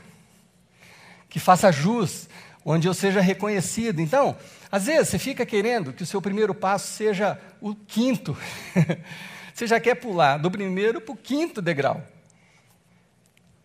que 1.30 1.40
faça 1.40 1.72
jus 1.72 2.28
onde 2.66 2.88
eu 2.88 2.94
seja 2.96 3.22
reconhecido. 3.22 4.02
Então, 4.02 4.36
às 4.72 4.88
vezes 4.88 5.10
você 5.10 5.20
fica 5.20 5.46
querendo 5.46 5.94
que 5.94 6.02
o 6.02 6.06
seu 6.06 6.20
primeiro 6.20 6.56
passo 6.56 6.88
seja 6.88 7.40
o 7.62 7.76
quinto. 7.76 8.36
você 9.54 9.68
já 9.68 9.80
quer 9.80 9.94
pular 9.96 10.38
do 10.38 10.50
primeiro 10.50 11.00
para 11.00 11.14
o 11.14 11.18
quinto 11.18 11.62
degrau. 11.62 12.02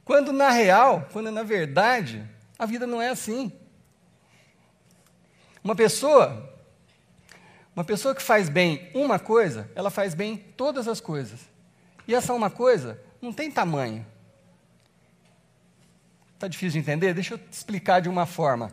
Quando 0.04 0.32
na 0.32 0.50
real, 0.50 1.08
quando 1.12 1.30
na 1.30 1.42
verdade, 1.42 2.28
a 2.58 2.66
vida 2.66 2.86
não 2.86 3.00
é 3.00 3.08
assim. 3.08 3.50
Uma 5.64 5.74
pessoa, 5.74 6.52
uma 7.74 7.84
pessoa 7.84 8.14
que 8.14 8.22
faz 8.22 8.50
bem 8.50 8.90
uma 8.92 9.18
coisa, 9.18 9.70
ela 9.74 9.90
faz 9.90 10.14
bem 10.14 10.36
todas 10.36 10.86
as 10.86 11.00
coisas. 11.00 11.40
E 12.06 12.14
essa 12.14 12.34
uma 12.34 12.50
coisa 12.50 13.00
não 13.22 13.32
tem 13.32 13.50
tamanho. 13.50 14.04
Está 16.34 16.48
difícil 16.48 16.72
de 16.72 16.78
entender? 16.78 17.14
Deixa 17.14 17.34
eu 17.34 17.38
te 17.38 17.52
explicar 17.52 18.00
de 18.00 18.08
uma 18.08 18.26
forma. 18.26 18.72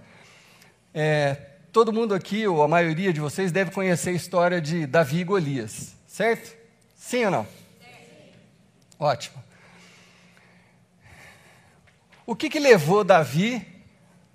É, 0.99 1.35
todo 1.71 1.93
mundo 1.93 2.15
aqui, 2.15 2.47
ou 2.47 2.63
a 2.63 2.67
maioria 2.67 3.13
de 3.13 3.19
vocês, 3.19 3.51
deve 3.51 3.69
conhecer 3.69 4.09
a 4.09 4.13
história 4.13 4.59
de 4.59 4.87
Davi 4.87 5.19
e 5.19 5.23
Golias, 5.23 5.95
certo? 6.07 6.57
Sim 6.95 7.25
ou 7.25 7.29
não? 7.29 7.43
Sim. 7.43 7.49
Ótimo. 8.97 9.43
O 12.25 12.35
que, 12.35 12.49
que 12.49 12.57
levou 12.57 13.03
Davi 13.03 13.63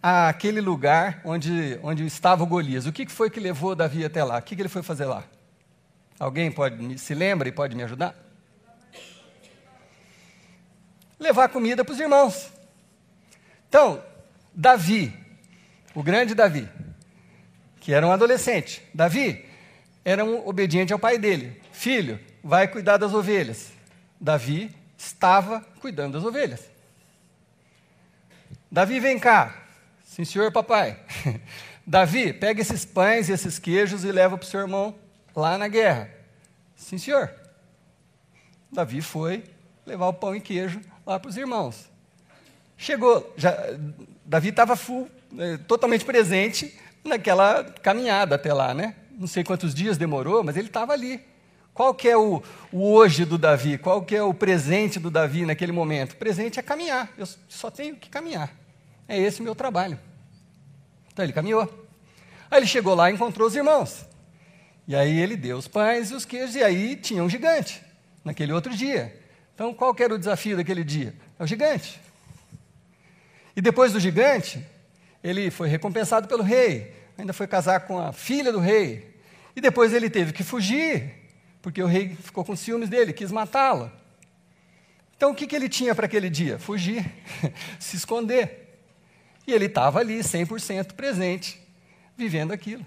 àquele 0.01 0.61
lugar 0.61 1.21
onde, 1.25 1.81
onde 1.83 2.07
estava 2.07 2.45
o 2.45 2.47
Golias? 2.47 2.87
O 2.87 2.93
que, 2.93 3.07
que 3.07 3.11
foi 3.11 3.29
que 3.29 3.41
levou 3.41 3.75
Davi 3.75 4.05
até 4.05 4.23
lá? 4.23 4.39
O 4.39 4.43
que, 4.43 4.55
que 4.55 4.63
ele 4.63 4.69
foi 4.69 4.85
fazer 4.85 5.07
lá? 5.07 5.25
Alguém 6.17 6.53
pode 6.53 6.97
se 6.97 7.13
lembra 7.13 7.49
e 7.49 7.53
pode 7.53 7.75
me 7.75 7.83
ajudar? 7.83 8.15
Levar 11.19 11.49
comida 11.49 11.85
para 11.85 11.93
os 11.93 11.99
irmãos. 11.99 12.53
Então, 13.69 14.01
Davi 14.55 15.22
o 15.95 16.03
grande 16.03 16.35
Davi, 16.35 16.69
que 17.81 17.93
era 17.93 18.07
um 18.07 18.13
adolescente. 18.13 18.83
Davi 18.95 19.45
era 20.05 20.25
um 20.25 20.47
obediente 20.47 20.93
ao 20.93 20.99
pai 20.99 21.19
dele. 21.19 21.61
Filho, 21.73 22.19
vai 22.43 22.69
cuidar 22.69 22.97
das 22.97 23.13
ovelhas. 23.13 23.73
Davi 24.21 24.75
estava 24.97 25.61
cuidando 25.81 26.15
das 26.15 26.25
ovelhas. 26.25 26.71
Davi, 28.71 29.01
vem 29.01 29.19
cá. 29.19 29.63
Sim, 30.05 30.25
senhor, 30.25 30.51
papai. 30.51 30.99
Davi, 31.87 32.33
pega 32.33 32.61
esses 32.61 32.85
pães 32.85 33.29
e 33.29 33.33
esses 33.33 33.59
queijos 33.59 34.05
e 34.05 34.13
leva 34.13 34.39
para 34.39 34.47
o 34.47 34.49
seu 34.49 34.61
irmão 34.61 34.95
lá 35.35 35.59
na 35.59 35.69
guerra. 35.69 36.11
Sim, 36.77 36.99
senhor. 36.99 37.33
Davi 38.71 39.03
foi 39.03 39.45
levar 39.85 40.07
o 40.07 40.15
pão 40.15 40.35
e 40.35 40.41
queijo 40.41 40.81
lá 41.05 41.19
para 41.19 41.29
os 41.29 41.37
irmãos. 41.37 41.91
Chegou, 42.77 43.33
já, 43.37 43.55
Davi 44.25 44.49
estava 44.49 44.77
full 44.77 45.09
é, 45.39 45.57
totalmente 45.57 46.05
presente 46.05 46.77
naquela 47.05 47.65
caminhada 47.65 48.35
até 48.35 48.53
lá, 48.53 48.75
né? 48.75 48.95
Não 49.19 49.27
sei 49.27 49.45
quantos 49.45 49.75
dias 49.75 49.99
demorou, 49.99 50.43
mas 50.43 50.57
ele 50.57 50.69
estava 50.69 50.93
ali. 50.93 51.21
Qual 51.75 51.95
que 51.95 52.09
é 52.09 52.17
o, 52.17 52.43
o, 52.71 52.93
hoje 52.93 53.25
do 53.25 53.39
Davi? 53.39 53.79
Qual 53.79 54.03
que 54.03 54.15
é 54.15 54.23
o 54.23 54.35
presente 54.35 54.99
do 54.99 55.11
Davi 55.11 55.47
naquele 55.47 55.73
momento? 55.73 56.17
Presente 56.17 56.59
é 56.59 56.63
caminhar. 56.63 57.11
Eu 57.17 57.27
só 57.49 57.71
tenho 57.71 57.97
que 57.97 58.11
caminhar. 58.11 58.55
É 59.09 59.19
esse 59.19 59.41
o 59.41 59.45
meu 59.45 59.55
trabalho. 59.55 59.99
Então 61.13 61.25
ele 61.25 61.33
caminhou. 61.33 61.63
Aí 62.51 62.59
ele 62.59 62.67
chegou 62.67 62.95
lá 62.95 63.11
e 63.11 63.15
encontrou 63.15 63.49
os 63.49 63.57
irmãos. 63.57 64.05
E 64.87 64.95
aí 64.95 65.19
ele 65.19 65.37
deu 65.37 65.57
os 65.57 65.69
pães 65.69 66.11
e 66.11 66.15
os 66.15 66.25
queijos, 66.25 66.57
e 66.57 66.63
aí 66.63 66.97
tinha 66.97 67.23
um 67.23 67.29
gigante, 67.29 67.83
naquele 68.25 68.53
outro 68.53 68.75
dia. 68.75 69.19
Então 69.55 69.73
qual 69.73 69.95
que 69.95 70.03
era 70.03 70.15
o 70.15 70.19
desafio 70.19 70.57
daquele 70.57 70.85
dia? 70.85 71.15
É 71.39 71.45
o 71.45 71.47
gigante. 71.47 72.01
E 73.55 73.61
depois 73.61 73.93
do 73.93 74.01
gigante, 74.01 74.65
ele 75.23 75.51
foi 75.51 75.69
recompensado 75.69 76.27
pelo 76.27 76.43
rei, 76.43 76.95
ainda 77.17 77.33
foi 77.33 77.47
casar 77.47 77.81
com 77.81 77.99
a 77.99 78.13
filha 78.13 78.53
do 78.53 78.59
rei. 78.59 79.17
E 79.55 79.61
depois 79.61 79.93
ele 79.93 80.11
teve 80.11 80.33
que 80.33 80.43
fugir, 80.43 81.13
porque 81.61 81.83
o 81.83 81.87
rei 81.87 82.17
ficou 82.17 82.45
com 82.45 82.57
ciúmes 82.57 82.89
dele, 82.89 83.13
quis 83.13 83.31
matá-lo. 83.31 83.91
Então 85.17 85.31
o 85.31 85.35
que, 85.35 85.47
que 85.47 85.55
ele 85.55 85.69
tinha 85.69 85.95
para 85.95 86.07
aquele 86.07 86.29
dia? 86.29 86.59
Fugir, 86.59 87.09
se 87.79 87.97
esconder. 87.97 88.81
E 89.47 89.53
ele 89.53 89.67
estava 89.67 90.01
ali, 90.01 90.19
100% 90.19 90.95
presente, 90.95 91.61
vivendo 92.17 92.53
aquilo. 92.53 92.85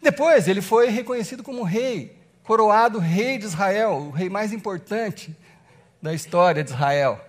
Depois 0.00 0.48
ele 0.48 0.62
foi 0.62 0.88
reconhecido 0.88 1.42
como 1.42 1.62
rei, 1.62 2.16
coroado 2.42 2.98
rei 2.98 3.38
de 3.38 3.44
Israel, 3.44 3.94
o 3.94 4.10
rei 4.10 4.28
mais 4.28 4.52
importante 4.52 5.36
da 6.00 6.12
história 6.12 6.62
de 6.62 6.70
Israel. 6.70 7.20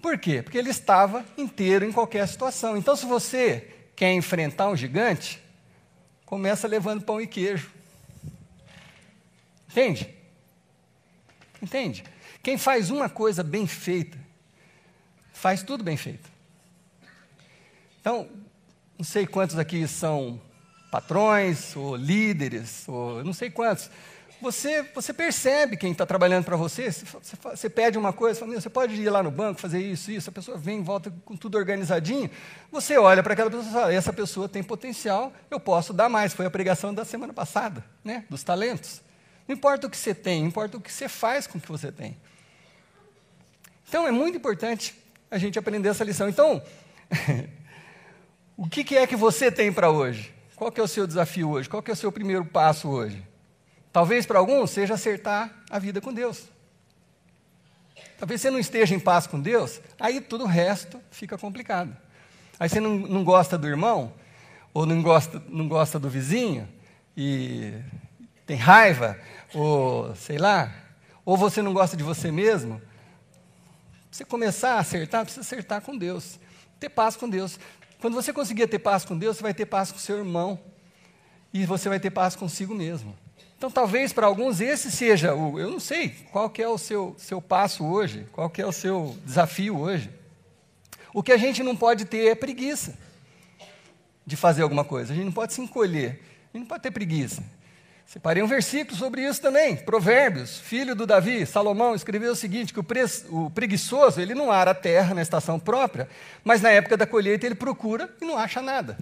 Por 0.00 0.18
quê? 0.18 0.42
Porque 0.42 0.58
ele 0.58 0.70
estava 0.70 1.24
inteiro 1.36 1.84
em 1.84 1.92
qualquer 1.92 2.26
situação. 2.28 2.76
Então, 2.76 2.94
se 2.94 3.04
você 3.04 3.74
quer 3.96 4.12
enfrentar 4.12 4.68
um 4.68 4.76
gigante, 4.76 5.42
começa 6.24 6.68
levando 6.68 7.02
pão 7.02 7.20
e 7.20 7.26
queijo. 7.26 7.70
Entende? 9.68 10.14
Entende? 11.60 12.04
Quem 12.42 12.56
faz 12.56 12.90
uma 12.90 13.08
coisa 13.08 13.42
bem 13.42 13.66
feita, 13.66 14.18
faz 15.32 15.62
tudo 15.62 15.82
bem 15.82 15.96
feito. 15.96 16.30
Então, 18.00 18.28
não 18.96 19.04
sei 19.04 19.26
quantos 19.26 19.58
aqui 19.58 19.86
são 19.86 20.40
patrões, 20.90 21.76
ou 21.76 21.96
líderes, 21.96 22.88
ou 22.88 23.22
não 23.24 23.32
sei 23.32 23.50
quantos 23.50 23.90
você, 24.40 24.82
você 24.94 25.12
percebe 25.12 25.76
quem 25.76 25.92
está 25.92 26.06
trabalhando 26.06 26.44
para 26.44 26.56
você. 26.56 26.90
Você, 26.92 27.36
você, 27.42 27.68
pede 27.68 27.98
uma 27.98 28.12
coisa, 28.12 28.38
fala, 28.38 28.60
você 28.60 28.70
pode 28.70 28.94
ir 28.94 29.10
lá 29.10 29.22
no 29.22 29.30
banco 29.30 29.60
fazer 29.60 29.80
isso, 29.80 30.10
isso. 30.10 30.30
A 30.30 30.32
pessoa 30.32 30.56
vem, 30.56 30.82
volta 30.82 31.12
com 31.24 31.36
tudo 31.36 31.58
organizadinho. 31.58 32.30
Você 32.70 32.96
olha 32.96 33.22
para 33.22 33.32
aquela 33.32 33.50
pessoa 33.50 33.68
e 33.68 33.72
fala: 33.72 33.92
essa 33.92 34.12
pessoa 34.12 34.48
tem 34.48 34.62
potencial, 34.62 35.32
eu 35.50 35.58
posso 35.58 35.92
dar 35.92 36.08
mais. 36.08 36.32
Foi 36.32 36.46
a 36.46 36.50
pregação 36.50 36.94
da 36.94 37.04
semana 37.04 37.32
passada, 37.32 37.84
né? 38.04 38.24
dos 38.30 38.42
talentos. 38.42 39.02
Não 39.46 39.56
importa 39.56 39.86
o 39.86 39.90
que 39.90 39.96
você 39.96 40.14
tem, 40.14 40.44
importa 40.44 40.76
o 40.76 40.80
que 40.80 40.92
você 40.92 41.08
faz 41.08 41.46
com 41.46 41.58
o 41.58 41.60
que 41.60 41.68
você 41.68 41.90
tem. 41.90 42.16
Então 43.88 44.06
é 44.06 44.10
muito 44.10 44.36
importante 44.36 44.94
a 45.30 45.38
gente 45.38 45.58
aprender 45.58 45.88
essa 45.88 46.04
lição. 46.04 46.28
Então, 46.28 46.62
o 48.56 48.68
que, 48.68 48.84
que 48.84 48.96
é 48.96 49.06
que 49.06 49.16
você 49.16 49.50
tem 49.50 49.72
para 49.72 49.90
hoje? 49.90 50.32
Qual 50.54 50.70
que 50.70 50.80
é 50.80 50.82
o 50.82 50.88
seu 50.88 51.06
desafio 51.06 51.50
hoje? 51.50 51.68
Qual 51.68 51.82
que 51.82 51.90
é 51.90 51.94
o 51.94 51.96
seu 51.96 52.12
primeiro 52.12 52.44
passo 52.44 52.88
hoje? 52.88 53.27
Talvez 53.98 54.24
para 54.24 54.38
alguns 54.38 54.70
seja 54.70 54.94
acertar 54.94 55.52
a 55.68 55.76
vida 55.76 56.00
com 56.00 56.14
Deus. 56.14 56.44
Talvez 58.16 58.40
você 58.40 58.48
não 58.48 58.60
esteja 58.60 58.94
em 58.94 59.00
paz 59.00 59.26
com 59.26 59.40
Deus, 59.40 59.80
aí 59.98 60.20
tudo 60.20 60.44
o 60.44 60.46
resto 60.46 61.02
fica 61.10 61.36
complicado. 61.36 61.96
Aí 62.60 62.68
você 62.68 62.78
não, 62.78 62.96
não 62.96 63.24
gosta 63.24 63.58
do 63.58 63.66
irmão, 63.66 64.12
ou 64.72 64.86
não 64.86 65.02
gosta, 65.02 65.42
não 65.48 65.66
gosta 65.66 65.98
do 65.98 66.08
vizinho, 66.08 66.68
e 67.16 67.74
tem 68.46 68.56
raiva, 68.56 69.18
ou 69.52 70.14
sei 70.14 70.38
lá, 70.38 70.72
ou 71.24 71.36
você 71.36 71.60
não 71.60 71.72
gosta 71.72 71.96
de 71.96 72.04
você 72.04 72.30
mesmo. 72.30 72.80
Você 74.12 74.24
começar 74.24 74.74
a 74.74 74.78
acertar, 74.78 75.24
precisa 75.24 75.40
acertar 75.40 75.82
com 75.82 75.98
Deus. 75.98 76.38
Ter 76.78 76.88
paz 76.88 77.16
com 77.16 77.28
Deus. 77.28 77.58
Quando 78.00 78.14
você 78.14 78.32
conseguir 78.32 78.68
ter 78.68 78.78
paz 78.78 79.04
com 79.04 79.18
Deus, 79.18 79.38
você 79.38 79.42
vai 79.42 79.54
ter 79.54 79.66
paz 79.66 79.90
com 79.90 79.98
seu 79.98 80.18
irmão. 80.18 80.56
E 81.52 81.66
você 81.66 81.88
vai 81.88 81.98
ter 81.98 82.12
paz 82.12 82.36
consigo 82.36 82.76
mesmo. 82.76 83.18
Então, 83.58 83.72
talvez 83.72 84.12
para 84.12 84.24
alguns 84.24 84.60
esse 84.60 84.88
seja 84.88 85.34
o, 85.34 85.58
eu 85.58 85.68
não 85.68 85.80
sei, 85.80 86.10
qual 86.30 86.48
que 86.48 86.62
é 86.62 86.68
o 86.68 86.78
seu, 86.78 87.16
seu 87.18 87.42
passo 87.42 87.84
hoje, 87.84 88.24
qual 88.30 88.48
que 88.48 88.62
é 88.62 88.66
o 88.66 88.70
seu 88.70 89.16
desafio 89.26 89.76
hoje. 89.76 90.08
O 91.12 91.24
que 91.24 91.32
a 91.32 91.36
gente 91.36 91.60
não 91.60 91.74
pode 91.74 92.04
ter 92.04 92.28
é 92.28 92.36
preguiça 92.36 92.96
de 94.24 94.36
fazer 94.36 94.62
alguma 94.62 94.84
coisa. 94.84 95.12
A 95.12 95.16
gente 95.16 95.24
não 95.24 95.32
pode 95.32 95.54
se 95.54 95.60
encolher, 95.60 96.22
a 96.54 96.56
gente 96.56 96.62
não 96.62 96.66
pode 96.66 96.84
ter 96.84 96.92
preguiça. 96.92 97.42
Separei 98.06 98.44
um 98.44 98.46
versículo 98.46 98.96
sobre 98.96 99.26
isso 99.26 99.42
também, 99.42 99.74
Provérbios, 99.74 100.60
filho 100.60 100.94
do 100.94 101.04
Davi, 101.04 101.44
Salomão, 101.44 101.96
escreveu 101.96 102.32
o 102.32 102.36
seguinte, 102.36 102.72
que 102.72 102.78
o, 102.78 102.84
pre, 102.84 103.04
o 103.28 103.50
preguiçoso, 103.50 104.20
ele 104.20 104.34
não 104.34 104.52
ara 104.52 104.70
a 104.70 104.74
terra 104.74 105.14
na 105.14 105.20
estação 105.20 105.58
própria, 105.58 106.08
mas 106.44 106.62
na 106.62 106.70
época 106.70 106.96
da 106.96 107.06
colheita 107.06 107.44
ele 107.44 107.56
procura 107.56 108.08
e 108.22 108.24
não 108.24 108.38
acha 108.38 108.62
nada. 108.62 108.96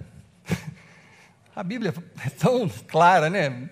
A 1.54 1.62
Bíblia 1.62 1.94
é 2.24 2.30
tão 2.30 2.68
clara, 2.68 3.30
né? 3.30 3.68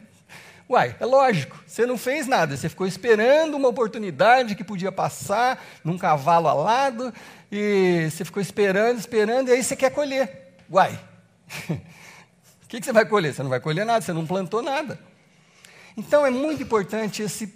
Uai, 0.74 0.96
é 0.98 1.06
lógico, 1.06 1.56
você 1.64 1.87
não 1.87 1.96
fez 1.96 2.26
nada, 2.26 2.56
você 2.56 2.68
ficou 2.68 2.84
esperando 2.84 3.56
uma 3.56 3.68
oportunidade 3.68 4.56
que 4.56 4.64
podia 4.64 4.90
passar 4.90 5.64
num 5.84 5.96
cavalo 5.96 6.48
alado, 6.48 7.14
e 7.50 8.08
você 8.10 8.24
ficou 8.24 8.42
esperando, 8.42 8.98
esperando, 8.98 9.50
e 9.50 9.52
aí 9.52 9.62
você 9.62 9.76
quer 9.76 9.90
colher. 9.90 10.56
Uai, 10.68 10.98
o 11.70 12.66
que, 12.66 12.80
que 12.80 12.84
você 12.84 12.92
vai 12.92 13.06
colher? 13.06 13.32
Você 13.32 13.40
não 13.40 13.50
vai 13.50 13.60
colher 13.60 13.87
nada, 13.87 14.00
você 14.00 14.12
não 14.12 14.26
plantou 14.26 14.62
nada. 14.62 14.98
Então 15.96 16.26
é 16.26 16.30
muito 16.30 16.64
importante 16.64 17.22
esse 17.22 17.54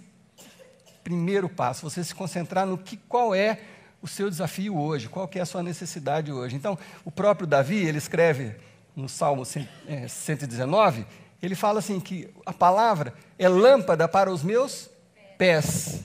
primeiro 1.03 1.49
passo, 1.49 1.89
você 1.89 2.01
se 2.01 2.15
concentrar 2.15 2.65
no 2.65 2.77
que, 2.77 2.95
qual 2.95 3.35
é 3.35 3.59
o 4.01 4.07
seu 4.07 4.29
desafio 4.29 4.79
hoje, 4.79 5.09
qual 5.09 5.29
é 5.35 5.41
a 5.41 5.45
sua 5.45 5.61
necessidade 5.61 6.31
hoje. 6.31 6.55
Então, 6.55 6.79
o 7.03 7.11
próprio 7.11 7.45
Davi, 7.45 7.85
ele 7.85 7.97
escreve 7.97 8.55
no 8.95 9.09
Salmo 9.09 9.43
119, 9.43 11.05
ele 11.41 11.55
fala 11.55 11.79
assim 11.79 11.99
que 11.99 12.29
a 12.45 12.53
palavra 12.53 13.13
é 13.37 13.47
lâmpada 13.47 14.07
para 14.07 14.31
os 14.31 14.43
meus 14.43 14.89
pés. 15.37 16.03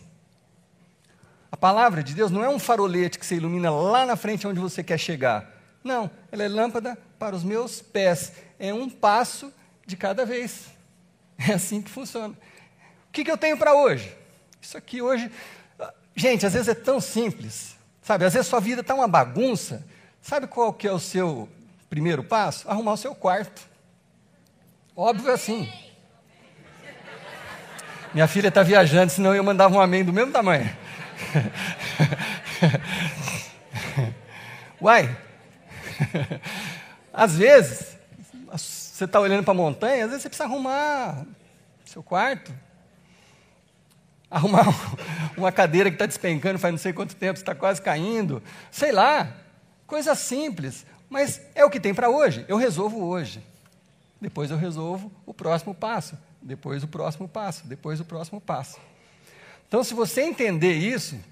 A 1.50 1.56
palavra 1.56 2.02
de 2.02 2.14
Deus 2.14 2.30
não 2.30 2.44
é 2.44 2.48
um 2.48 2.58
farolete 2.58 3.18
que 3.18 3.26
se 3.26 3.36
ilumina 3.36 3.70
lá 3.70 4.04
na 4.04 4.16
frente 4.16 4.46
onde 4.46 4.60
você 4.60 4.82
quer 4.82 4.98
chegar. 4.98 5.50
Não, 5.82 6.10
ela 6.32 6.42
é 6.42 6.48
lâmpada 6.48 6.98
para 7.18 7.34
os 7.34 7.44
meus 7.44 7.82
pés. 7.82 8.32
É 8.58 8.72
um 8.72 8.88
passo 8.88 9.52
de 9.86 9.96
cada 9.96 10.24
vez. 10.24 10.66
É 11.36 11.52
assim 11.52 11.82
que 11.82 11.90
funciona. 11.90 12.32
O 13.08 13.12
que, 13.12 13.24
que 13.24 13.30
eu 13.30 13.36
tenho 13.36 13.56
para 13.56 13.74
hoje? 13.74 14.16
Isso 14.62 14.78
aqui 14.78 15.02
hoje. 15.02 15.30
Gente, 16.14 16.46
às 16.46 16.52
vezes 16.52 16.68
é 16.68 16.74
tão 16.74 17.00
simples. 17.00 17.76
Sabe, 18.02 18.24
às 18.24 18.34
vezes 18.34 18.48
sua 18.48 18.60
vida 18.60 18.82
está 18.82 18.94
uma 18.94 19.08
bagunça. 19.08 19.84
Sabe 20.22 20.46
qual 20.46 20.72
que 20.72 20.86
é 20.86 20.92
o 20.92 20.98
seu 20.98 21.48
primeiro 21.90 22.22
passo? 22.22 22.68
Arrumar 22.70 22.92
o 22.92 22.96
seu 22.96 23.14
quarto. 23.14 23.68
Óbvio 24.96 25.32
assim. 25.32 25.68
Minha 28.12 28.28
filha 28.28 28.46
está 28.46 28.62
viajando, 28.62 29.10
senão 29.10 29.34
eu 29.34 29.42
mandava 29.42 29.74
um 29.74 29.80
amém 29.80 30.04
do 30.04 30.12
mesmo 30.12 30.30
tamanho. 30.30 30.70
Uai, 34.80 35.16
às 37.12 37.36
vezes, 37.36 37.96
você 38.52 39.04
está 39.04 39.18
olhando 39.18 39.42
para 39.42 39.50
a 39.50 39.56
montanha, 39.56 40.04
às 40.04 40.10
vezes 40.10 40.22
você 40.22 40.28
precisa 40.28 40.44
arrumar 40.44 41.24
seu 41.84 42.02
quarto, 42.02 42.52
arrumar 44.30 44.66
uma 45.36 45.50
cadeira 45.50 45.90
que 45.90 45.96
está 45.96 46.06
despencando 46.06 46.58
faz 46.58 46.72
não 46.72 46.78
sei 46.78 46.92
quanto 46.92 47.16
tempo, 47.16 47.36
está 47.36 47.54
quase 47.54 47.82
caindo, 47.82 48.40
sei 48.70 48.92
lá, 48.92 49.34
coisa 49.88 50.14
simples, 50.14 50.86
mas 51.10 51.40
é 51.52 51.64
o 51.64 51.70
que 51.70 51.80
tem 51.80 51.92
para 51.92 52.08
hoje, 52.08 52.44
eu 52.46 52.56
resolvo 52.56 53.04
hoje. 53.04 53.42
Depois 54.24 54.50
eu 54.50 54.56
resolvo 54.56 55.12
o 55.26 55.34
próximo 55.34 55.74
passo, 55.74 56.16
depois 56.40 56.82
o 56.82 56.88
próximo 56.88 57.28
passo, 57.28 57.66
depois 57.66 58.00
o 58.00 58.06
próximo 58.06 58.40
passo. 58.40 58.80
Então, 59.68 59.84
se 59.84 59.92
você 59.92 60.22
entender 60.22 60.72
isso, 60.72 61.22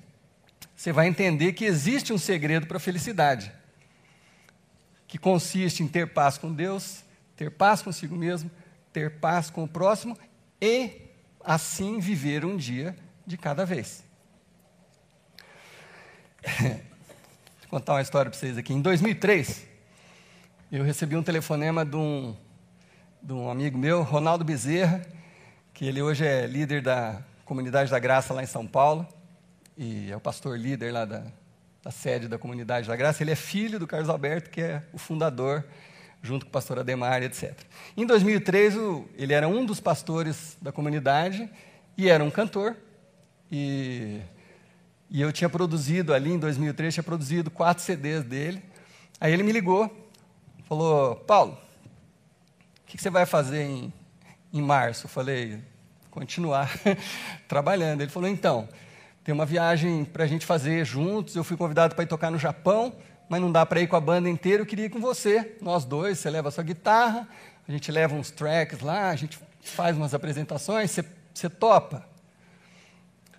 você 0.77 0.93
vai 0.93 1.09
entender 1.09 1.55
que 1.55 1.65
existe 1.65 2.13
um 2.13 2.19
segredo 2.19 2.67
para 2.67 2.77
a 2.77 2.81
felicidade, 2.81 3.51
que 5.09 5.17
consiste 5.17 5.83
em 5.83 5.89
ter 5.89 6.13
paz 6.13 6.37
com 6.37 6.53
Deus, 6.53 7.03
ter 7.35 7.51
paz 7.51 7.81
consigo 7.81 8.15
mesmo, 8.15 8.51
ter 8.93 9.19
paz 9.21 9.49
com 9.49 9.65
o 9.65 9.69
próximo 9.69 10.15
e 10.61 10.91
assim 11.43 11.99
viver 11.99 12.45
um 12.45 12.59
dia 12.59 12.95
de 13.27 13.39
cada 13.39 13.65
vez. 13.65 14.05
Vou 16.61 17.71
contar 17.71 17.95
uma 17.95 18.03
história 18.03 18.31
para 18.31 18.39
vocês 18.39 18.59
aqui. 18.59 18.75
Em 18.75 18.83
2003, 18.83 19.67
eu 20.71 20.85
recebi 20.85 21.17
um 21.17 21.23
telefonema 21.23 21.87
de 21.87 21.97
um 21.97 22.37
de 23.23 23.33
um 23.33 23.49
amigo 23.49 23.79
meu, 23.79 24.03
Ronaldo 24.03 24.45
Bezerra, 24.45 25.01
que 25.73 25.87
ele 25.87 26.03
hoje 26.03 26.27
é 26.27 26.45
líder 26.45 26.83
da 26.83 27.23
Comunidade 27.45 27.89
da 27.89 27.99
Graça 28.01 28.35
lá 28.35 28.43
em 28.43 28.47
São 28.47 28.67
Paulo, 28.67 29.07
e 29.79 30.11
é 30.11 30.17
o 30.17 30.21
pastor 30.21 30.59
líder 30.59 30.93
lá 30.93 31.05
da, 31.05 31.23
da 31.85 31.93
sede 31.93 32.27
da 32.27 32.37
Comunidade 32.37 32.89
da 32.89 32.97
Graça. 32.97 33.23
Ele 33.23 33.31
é 33.31 33.37
filho 33.37 33.79
do 33.79 33.87
Carlos 33.87 34.11
Alberto, 34.11 34.51
que 34.51 34.61
é 34.61 34.83
o 34.93 34.99
fundador, 34.99 35.65
junto 36.21 36.45
com 36.45 36.51
o 36.51 36.53
pastor 36.53 36.81
Ademar, 36.81 37.23
etc. 37.23 37.57
Em 37.97 38.05
2003, 38.05 38.77
o, 38.77 39.09
ele 39.17 39.33
era 39.33 39.47
um 39.47 39.65
dos 39.65 39.79
pastores 39.79 40.57
da 40.61 40.73
comunidade 40.73 41.49
e 41.97 42.09
era 42.09 42.25
um 42.25 42.31
cantor, 42.31 42.77
e, 43.53 44.21
e 45.09 45.21
eu 45.21 45.31
tinha 45.31 45.49
produzido 45.49 46.13
ali, 46.13 46.33
em 46.33 46.39
2003, 46.41 46.93
tinha 46.93 47.05
produzido 47.05 47.53
quatro 47.53 47.85
CDs 47.85 48.25
dele. 48.25 48.61
Aí 49.21 49.33
ele 49.33 49.45
me 49.45 49.53
ligou, 49.53 49.89
falou, 50.65 51.15
Paulo, 51.15 51.57
que 52.97 53.03
você 53.03 53.09
vai 53.09 53.25
fazer 53.25 53.63
em, 53.63 53.93
em 54.53 54.61
março? 54.61 55.07
Eu 55.07 55.11
falei, 55.11 55.63
continuar 56.11 56.71
trabalhando. 57.49 58.03
Ele 58.03 58.11
falou, 58.11 58.29
então, 58.29 58.69
tem 59.25 59.35
uma 59.35 59.47
viagem 59.47 60.05
para 60.05 60.25
a 60.25 60.27
gente 60.27 60.45
fazer 60.45 60.85
juntos. 60.85 61.35
Eu 61.35 61.43
fui 61.43 61.57
convidado 61.57 61.95
para 61.95 62.05
ir 62.05 62.07
tocar 62.07 62.31
no 62.31 62.39
Japão, 62.39 62.93
mas 63.29 63.41
não 63.41 63.51
dá 63.51 63.65
para 63.65 63.81
ir 63.81 63.87
com 63.87 63.97
a 63.97 64.01
banda 64.01 64.29
inteira. 64.29 64.63
Eu 64.63 64.67
queria 64.67 64.87
ir 64.87 64.91
com 64.91 65.01
você, 65.01 65.57
nós 65.63 65.85
dois. 65.85 66.19
Você 66.19 66.29
leva 66.29 66.49
a 66.49 66.53
sua 66.53 66.65
guitarra, 66.65 67.27
a 67.67 67.73
gente 67.73 67.91
leva 67.91 68.15
uns 68.15 68.31
tracks 68.31 68.81
lá, 68.81 69.09
a 69.09 69.17
gente 69.17 69.39
faz 69.63 69.97
umas 69.97 70.13
apresentações. 70.13 70.91
Você, 70.91 71.05
você 71.33 71.49
topa? 71.49 72.07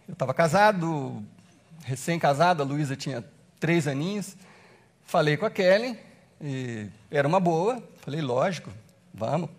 Eu 0.08 0.14
estava 0.14 0.34
casado, 0.34 1.24
recém-casado, 1.86 2.64
a 2.64 2.66
Luísa 2.66 2.96
tinha 2.96 3.24
três 3.60 3.88
aninhos. 3.88 4.36
Falei 5.04 5.38
com 5.38 5.46
a 5.46 5.52
Kelly, 5.52 5.98
era 7.12 7.28
uma 7.28 7.40
boa. 7.40 7.84
Falei, 8.02 8.22
lógico, 8.22 8.70
Vamos. 9.14 9.50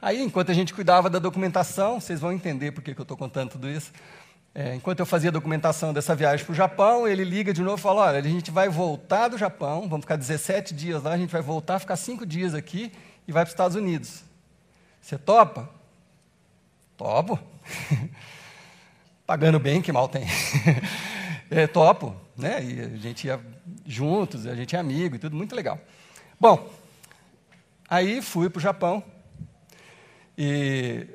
Aí, 0.00 0.22
enquanto 0.22 0.50
a 0.50 0.54
gente 0.54 0.74
cuidava 0.74 1.10
da 1.10 1.18
documentação, 1.18 2.00
vocês 2.00 2.20
vão 2.20 2.32
entender 2.32 2.70
por 2.70 2.82
que, 2.82 2.90
eu 2.90 3.02
estou 3.02 3.16
contando 3.16 3.50
tudo 3.50 3.68
isso. 3.68 3.90
É, 4.54 4.74
enquanto 4.74 5.00
eu 5.00 5.06
fazia 5.06 5.30
a 5.30 5.32
documentação 5.32 5.92
dessa 5.92 6.14
viagem 6.14 6.44
para 6.44 6.52
o 6.52 6.54
Japão, 6.54 7.06
ele 7.06 7.24
liga 7.24 7.52
de 7.52 7.62
novo 7.62 7.78
e 7.78 7.80
fala: 7.80 8.02
Olha, 8.02 8.18
a 8.18 8.22
gente 8.22 8.50
vai 8.50 8.68
voltar 8.68 9.28
do 9.28 9.38
Japão, 9.38 9.88
vamos 9.88 10.00
ficar 10.04 10.16
17 10.16 10.74
dias 10.74 11.02
lá, 11.02 11.12
a 11.12 11.18
gente 11.18 11.30
vai 11.30 11.42
voltar, 11.42 11.78
ficar 11.78 11.96
5 11.96 12.24
dias 12.24 12.54
aqui 12.54 12.92
e 13.26 13.32
vai 13.32 13.44
para 13.44 13.48
os 13.48 13.54
Estados 13.54 13.76
Unidos. 13.76 14.22
Você 15.00 15.18
topa? 15.18 15.68
Topo. 16.96 17.38
Pagando 19.26 19.58
bem, 19.58 19.82
que 19.82 19.92
mal 19.92 20.08
tem. 20.08 20.26
é, 21.50 21.66
topo, 21.66 22.14
né? 22.36 22.62
E 22.62 22.80
a 22.80 22.96
gente 22.96 23.26
ia 23.26 23.40
juntos, 23.86 24.46
a 24.46 24.54
gente 24.54 24.74
é 24.74 24.78
amigo 24.78 25.16
e 25.16 25.18
tudo, 25.18 25.36
muito 25.36 25.54
legal. 25.54 25.78
Bom, 26.40 26.68
Aí 27.90 28.20
fui 28.20 28.50
para 28.50 28.58
o 28.58 28.62
Japão 28.62 29.02
e 30.36 31.06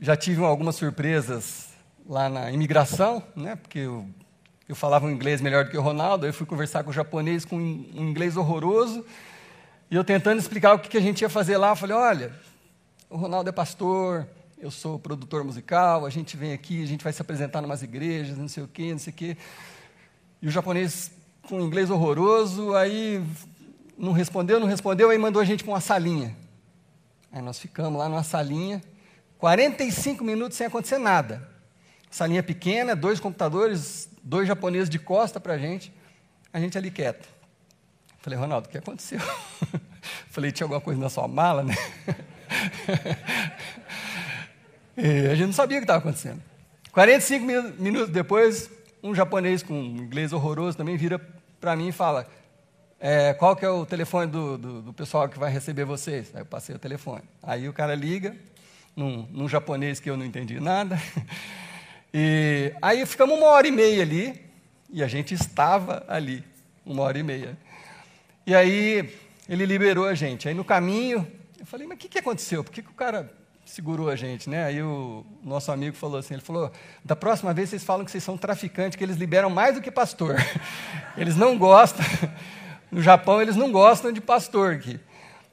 já 0.00 0.16
tive 0.16 0.42
algumas 0.42 0.76
surpresas 0.76 1.68
lá 2.08 2.30
na 2.30 2.50
imigração, 2.50 3.22
né? 3.36 3.54
Porque 3.56 3.80
eu, 3.80 4.08
eu 4.66 4.74
falava 4.74 5.04
um 5.04 5.10
inglês 5.10 5.42
melhor 5.42 5.66
do 5.66 5.70
que 5.70 5.76
o 5.76 5.82
Ronaldo, 5.82 6.24
aí 6.24 6.32
fui 6.32 6.46
conversar 6.46 6.82
com 6.84 6.88
o 6.88 6.92
japonês 6.92 7.44
com 7.44 7.56
um 7.56 8.08
inglês 8.08 8.34
horroroso 8.34 9.04
e 9.90 9.94
eu 9.94 10.02
tentando 10.02 10.38
explicar 10.38 10.72
o 10.72 10.78
que, 10.78 10.96
a 10.96 11.00
gente 11.02 11.20
ia 11.20 11.28
fazer 11.28 11.58
lá, 11.58 11.76
falei, 11.76 11.94
olha, 11.94 12.32
o 13.10 13.18
Ronaldo 13.18 13.50
é 13.50 13.52
pastor, 13.52 14.26
eu 14.58 14.70
sou 14.70 14.98
produtor 14.98 15.44
musical, 15.44 16.06
a 16.06 16.10
gente 16.10 16.34
vem 16.34 16.54
aqui, 16.54 16.82
a 16.82 16.86
gente 16.86 17.04
vai 17.04 17.12
se 17.12 17.20
apresentar 17.20 17.62
em 17.62 17.66
umas 17.66 17.82
igrejas, 17.82 18.38
não 18.38 18.48
sei 18.48 18.62
o 18.62 18.68
quê, 18.68 18.90
não 18.90 18.98
sei 18.98 19.12
o 19.12 19.16
quê. 19.16 19.36
E 20.40 20.48
o 20.48 20.50
japonês 20.50 21.12
com 21.46 21.60
um 21.60 21.66
inglês 21.66 21.90
horroroso, 21.90 22.74
aí 22.74 23.22
não 23.96 24.12
respondeu, 24.12 24.60
não 24.60 24.66
respondeu, 24.66 25.10
aí 25.10 25.18
mandou 25.18 25.40
a 25.40 25.44
gente 25.44 25.64
para 25.64 25.72
uma 25.72 25.80
salinha. 25.80 26.36
Aí 27.32 27.40
nós 27.42 27.58
ficamos 27.58 27.98
lá 27.98 28.08
numa 28.08 28.22
salinha, 28.22 28.82
45 29.38 30.24
minutos 30.24 30.56
sem 30.56 30.66
acontecer 30.66 30.98
nada. 30.98 31.48
Salinha 32.10 32.42
pequena, 32.42 32.94
dois 32.96 33.20
computadores, 33.20 34.08
dois 34.22 34.46
japoneses 34.48 34.88
de 34.88 34.98
costa 34.98 35.38
para 35.40 35.54
a 35.54 35.58
gente, 35.58 35.92
a 36.52 36.60
gente 36.60 36.76
ali 36.78 36.90
quieto. 36.90 37.28
Falei, 38.20 38.38
Ronaldo, 38.38 38.68
o 38.68 38.70
que 38.70 38.78
aconteceu? 38.78 39.20
Falei, 40.30 40.50
tinha 40.50 40.64
alguma 40.64 40.80
coisa 40.80 41.00
na 41.00 41.08
sua 41.08 41.28
mala, 41.28 41.62
né? 41.62 41.74
a 45.30 45.34
gente 45.34 45.46
não 45.46 45.52
sabia 45.52 45.78
o 45.78 45.80
que 45.80 45.84
estava 45.84 45.98
acontecendo. 45.98 46.42
45 46.92 47.44
minutos 47.78 48.08
depois, 48.10 48.70
um 49.02 49.14
japonês 49.14 49.62
com 49.62 49.74
um 49.74 49.96
inglês 49.98 50.32
horroroso 50.32 50.76
também 50.76 50.96
vira 50.96 51.18
para 51.60 51.76
mim 51.76 51.88
e 51.88 51.92
fala: 51.92 52.26
é, 53.00 53.34
qual 53.34 53.54
que 53.54 53.64
é 53.64 53.68
o 53.68 53.84
telefone 53.84 54.30
do, 54.30 54.58
do, 54.58 54.82
do, 54.82 54.92
pessoal 54.92 55.28
que 55.28 55.38
vai 55.38 55.50
receber 55.50 55.84
vocês? 55.84 56.30
Aí 56.34 56.40
eu 56.40 56.46
passei 56.46 56.74
o 56.74 56.78
telefone. 56.78 57.22
Aí 57.42 57.68
o 57.68 57.72
cara 57.72 57.94
liga, 57.94 58.34
num, 58.94 59.28
num 59.30 59.48
japonês 59.48 60.00
que 60.00 60.08
eu 60.08 60.16
não 60.16 60.24
entendi 60.24 60.60
nada. 60.60 60.98
E 62.18 62.72
aí 62.80 63.04
ficamos 63.04 63.36
uma 63.36 63.48
hora 63.48 63.68
e 63.68 63.70
meia 63.70 64.00
ali, 64.00 64.40
e 64.88 65.02
a 65.02 65.06
gente 65.06 65.34
estava 65.34 66.02
ali, 66.08 66.42
uma 66.86 67.02
hora 67.02 67.18
e 67.18 67.22
meia. 67.22 67.58
E 68.46 68.54
aí 68.54 69.12
ele 69.46 69.66
liberou 69.66 70.06
a 70.06 70.14
gente. 70.14 70.48
Aí 70.48 70.54
no 70.54 70.64
caminho, 70.64 71.30
eu 71.60 71.66
falei, 71.66 71.86
mas 71.86 71.96
o 71.96 72.00
que, 72.00 72.08
que 72.08 72.18
aconteceu? 72.18 72.64
Por 72.64 72.72
que, 72.72 72.80
que 72.80 72.88
o 72.88 72.94
cara 72.94 73.30
segurou 73.66 74.08
a 74.08 74.16
gente, 74.16 74.48
né? 74.48 74.64
Aí 74.64 74.80
o 74.80 75.26
nosso 75.42 75.70
amigo 75.72 75.96
falou 75.96 76.18
assim, 76.18 76.34
ele 76.34 76.42
falou, 76.42 76.70
da 77.04 77.16
próxima 77.16 77.52
vez 77.52 77.68
vocês 77.68 77.84
falam 77.84 78.04
que 78.04 78.10
vocês 78.10 78.22
são 78.22 78.38
traficantes, 78.38 78.96
que 78.96 79.04
eles 79.04 79.16
liberam 79.16 79.50
mais 79.50 79.74
do 79.74 79.80
que 79.80 79.90
pastor. 79.90 80.36
Eles 81.18 81.36
não 81.36 81.58
gostam, 81.58 82.04
no 82.96 83.02
Japão 83.02 83.42
eles 83.42 83.56
não 83.56 83.70
gostam 83.70 84.10
de 84.10 84.22
pastor 84.22 84.72
aqui. 84.76 84.98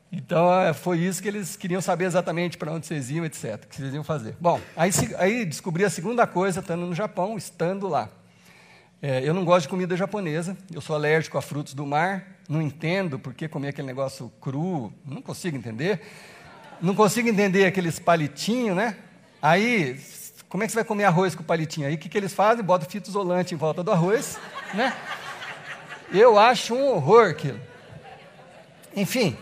Então, 0.09 0.49
é, 0.61 0.71
foi 0.71 0.99
isso 0.99 1.21
que 1.21 1.27
eles 1.27 1.57
queriam 1.57 1.81
saber 1.81 2.05
exatamente 2.05 2.57
para 2.57 2.71
onde 2.71 2.87
vocês 2.87 3.09
iam, 3.09 3.25
etc., 3.25 3.55
o 3.55 3.67
que 3.67 3.75
vocês 3.75 3.93
iam 3.93 4.03
fazer. 4.03 4.37
Bom, 4.39 4.61
aí, 4.77 4.91
aí 5.17 5.43
descobri 5.43 5.83
a 5.83 5.89
segunda 5.89 6.25
coisa, 6.25 6.61
estando 6.61 6.85
no 6.85 6.95
Japão, 6.95 7.35
estando 7.35 7.89
lá. 7.89 8.07
É, 9.01 9.27
eu 9.27 9.33
não 9.33 9.43
gosto 9.43 9.63
de 9.63 9.67
comida 9.67 9.97
japonesa, 9.97 10.55
eu 10.73 10.79
sou 10.79 10.95
alérgico 10.95 11.37
a 11.37 11.41
frutos 11.41 11.73
do 11.73 11.85
mar, 11.85 12.25
não 12.47 12.61
entendo 12.61 13.19
por 13.19 13.33
que 13.33 13.49
comer 13.49 13.69
aquele 13.69 13.87
negócio 13.87 14.31
cru, 14.39 14.93
não 15.05 15.21
consigo 15.21 15.57
entender. 15.57 15.99
Não 16.81 16.95
consigo 16.95 17.27
entender 17.27 17.65
aqueles 17.65 17.99
palitinhos, 17.99 18.73
né? 18.73 18.95
Aí, 19.41 19.99
como 20.47 20.63
é 20.63 20.65
que 20.65 20.71
você 20.71 20.77
vai 20.77 20.85
comer 20.85 21.03
arroz 21.03 21.35
com 21.35 21.43
palitinho? 21.43 21.87
Aí, 21.87 21.95
o 21.95 21.97
que, 21.97 22.07
que 22.07 22.17
eles 22.17 22.31
fazem? 22.31 22.63
Botam 22.63 22.89
fita 22.89 23.09
isolante 23.09 23.53
em 23.53 23.57
volta 23.57 23.83
do 23.83 23.91
arroz, 23.91 24.39
né? 24.73 24.95
Eu 26.13 26.37
acho 26.37 26.75
um 26.75 26.91
horror 26.91 27.31
aquilo. 27.31 27.59
Enfim, 28.95 29.35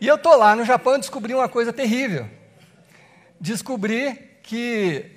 e 0.00 0.06
eu 0.06 0.14
estou 0.14 0.36
lá 0.36 0.54
no 0.54 0.64
Japão 0.64 0.94
e 0.94 1.00
descobri 1.00 1.34
uma 1.34 1.48
coisa 1.48 1.72
terrível. 1.72 2.28
Descobri 3.40 4.14
que 4.44 5.10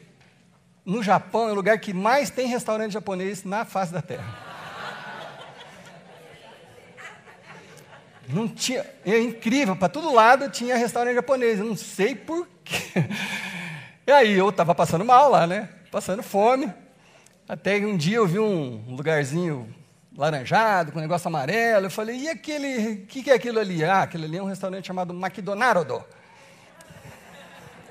no 0.84 1.04
Japão 1.04 1.48
é 1.48 1.52
o 1.52 1.56
lugar 1.56 1.78
que 1.80 1.94
mais 1.94 2.32
tem 2.32 2.48
restaurante 2.48 2.94
japonês 2.94 3.44
na 3.44 3.64
face 3.64 3.94
da 3.94 4.02
Terra. 4.02 4.50
Não 8.28 8.48
tinha, 8.48 8.84
é 9.06 9.20
incrível, 9.20 9.76
para 9.76 9.90
todo 9.90 10.14
lado 10.14 10.50
tinha 10.50 10.76
restaurante 10.78 11.16
japonês, 11.16 11.60
eu 11.60 11.66
não 11.66 11.76
sei 11.76 12.16
por 12.16 12.48
quê. 12.64 12.78
E 14.08 14.12
aí 14.12 14.34
eu 14.34 14.50
estava 14.50 14.74
passando 14.74 15.06
mal 15.06 15.30
lá, 15.30 15.46
né? 15.46 15.70
Passando 15.92 16.24
fome. 16.24 16.74
Até 17.48 17.78
um 17.78 17.96
dia 17.96 18.18
eu 18.18 18.26
vi 18.26 18.40
um 18.40 18.84
lugarzinho 18.88 19.72
laranjado, 20.16 20.92
com 20.92 21.00
um 21.00 21.02
negócio 21.02 21.28
amarelo. 21.28 21.86
Eu 21.86 21.92
falei, 21.92 22.18
e 22.18 22.30
aquele, 22.30 22.94
o 22.94 23.06
que, 23.06 23.24
que 23.24 23.32
é 23.32 23.34
aquilo 23.34 23.60
ali? 23.60 23.84
Ah, 23.84 24.04
aquele 24.04 24.26
ali 24.26 24.38
é 24.38 24.44
um 24.44 24.48
restaurante 24.48 24.86
chamado 24.86 25.14
McDonald's, 25.14 26.04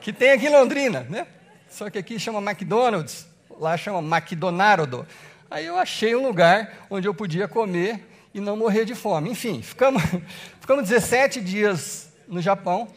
que 0.00 0.12
tem 0.12 0.32
aqui 0.32 0.46
em 0.46 0.50
Londrina, 0.50 1.06
né? 1.08 1.26
Só 1.68 1.88
que 1.88 1.98
aqui 1.98 2.18
chama 2.18 2.40
McDonald's, 2.40 3.26
lá 3.58 3.76
chama 3.76 4.16
McDonald's. 4.16 5.06
Aí 5.50 5.66
eu 5.66 5.78
achei 5.78 6.14
um 6.14 6.26
lugar 6.26 6.86
onde 6.88 7.06
eu 7.06 7.14
podia 7.14 7.46
comer 7.46 8.06
e 8.32 8.40
não 8.40 8.56
morrer 8.56 8.84
de 8.84 8.94
fome. 8.94 9.30
Enfim, 9.30 9.62
ficamos, 9.62 10.02
ficamos 10.60 10.88
17 10.88 11.40
dias 11.40 12.12
no 12.26 12.40
Japão, 12.40 12.88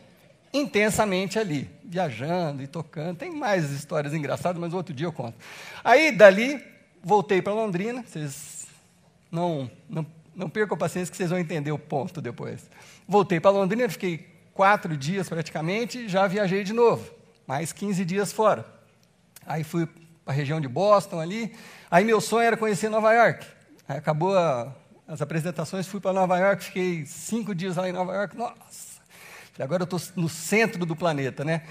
intensamente 0.54 1.40
ali, 1.40 1.70
viajando 1.84 2.62
e 2.62 2.68
tocando. 2.68 3.18
Tem 3.18 3.32
mais 3.32 3.72
histórias 3.72 4.14
engraçadas, 4.14 4.60
mas 4.60 4.74
outro 4.74 4.94
dia 4.94 5.08
eu 5.08 5.12
conto. 5.12 5.38
Aí, 5.84 6.12
dali, 6.12 6.64
voltei 7.04 7.42
para 7.42 7.54
Londrina, 7.54 8.04
vocês 8.08 8.53
não, 9.34 9.70
não, 9.90 10.06
não 10.36 10.48
percam 10.48 10.76
a 10.76 10.78
paciência 10.78 11.12
que 11.12 11.18
vocês 11.18 11.32
vão 11.32 11.40
entender 11.40 11.72
o 11.72 11.80
ponto 11.80 12.22
depois. 12.22 12.70
Voltei 13.08 13.40
para 13.40 13.50
Londrina, 13.50 13.90
fiquei 13.90 14.28
quatro 14.54 14.96
dias 14.96 15.28
praticamente, 15.28 16.08
já 16.08 16.28
viajei 16.28 16.64
de 16.64 16.72
novo, 16.72 17.12
mais 17.48 17.74
15 17.74 18.06
dias 18.06 18.32
fora. 18.32 18.64
Aí 19.44 19.64
fui 19.64 19.88
para 20.24 20.34
a 20.34 20.38
região 20.38 20.62
de 20.62 20.68
Boston 20.68 21.20
ali. 21.20 21.52
Aí 21.90 22.06
meu 22.06 22.22
sonho 22.22 22.46
era 22.46 22.56
conhecer 22.56 22.90
Nova 22.90 23.12
York. 23.12 23.46
Aí 23.88 23.98
acabou 23.98 24.38
a, 24.38 24.72
as 25.08 25.20
apresentações, 25.20 25.88
fui 25.88 26.00
para 26.00 26.14
Nova 26.14 26.38
York, 26.38 26.66
fiquei 26.66 27.06
cinco 27.08 27.56
dias 27.56 27.76
lá 27.76 27.90
em 27.90 27.92
Nova 27.92 28.14
York. 28.14 28.38
Nossa! 28.38 29.02
Agora 29.60 29.82
eu 29.82 29.98
estou 29.98 30.00
no 30.16 30.30
centro 30.30 30.86
do 30.86 30.96
planeta, 30.96 31.44
né? 31.44 31.64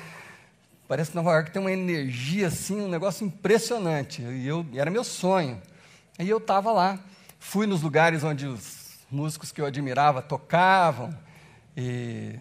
Parece 0.89 1.11
que 1.11 1.17
Nova 1.17 1.33
York 1.33 1.53
tem 1.53 1.61
uma 1.61 1.73
energia 1.73 2.49
assim, 2.49 2.81
um 2.81 2.89
negócio 2.89 3.25
impressionante. 3.25 4.21
E 4.21 4.47
eu, 4.47 4.67
era 4.75 4.91
meu 4.91 5.05
sonho. 5.05 5.63
Aí 6.19 6.29
eu 6.29 6.39
estava 6.39 6.73
lá. 6.73 6.99
Fui 7.45 7.67
nos 7.67 7.83
lugares 7.83 8.23
onde 8.23 8.47
os 8.47 9.01
músicos 9.11 9.51
que 9.51 9.61
eu 9.61 9.67
admirava 9.67 10.23
tocavam. 10.23 11.13
E 11.77 12.39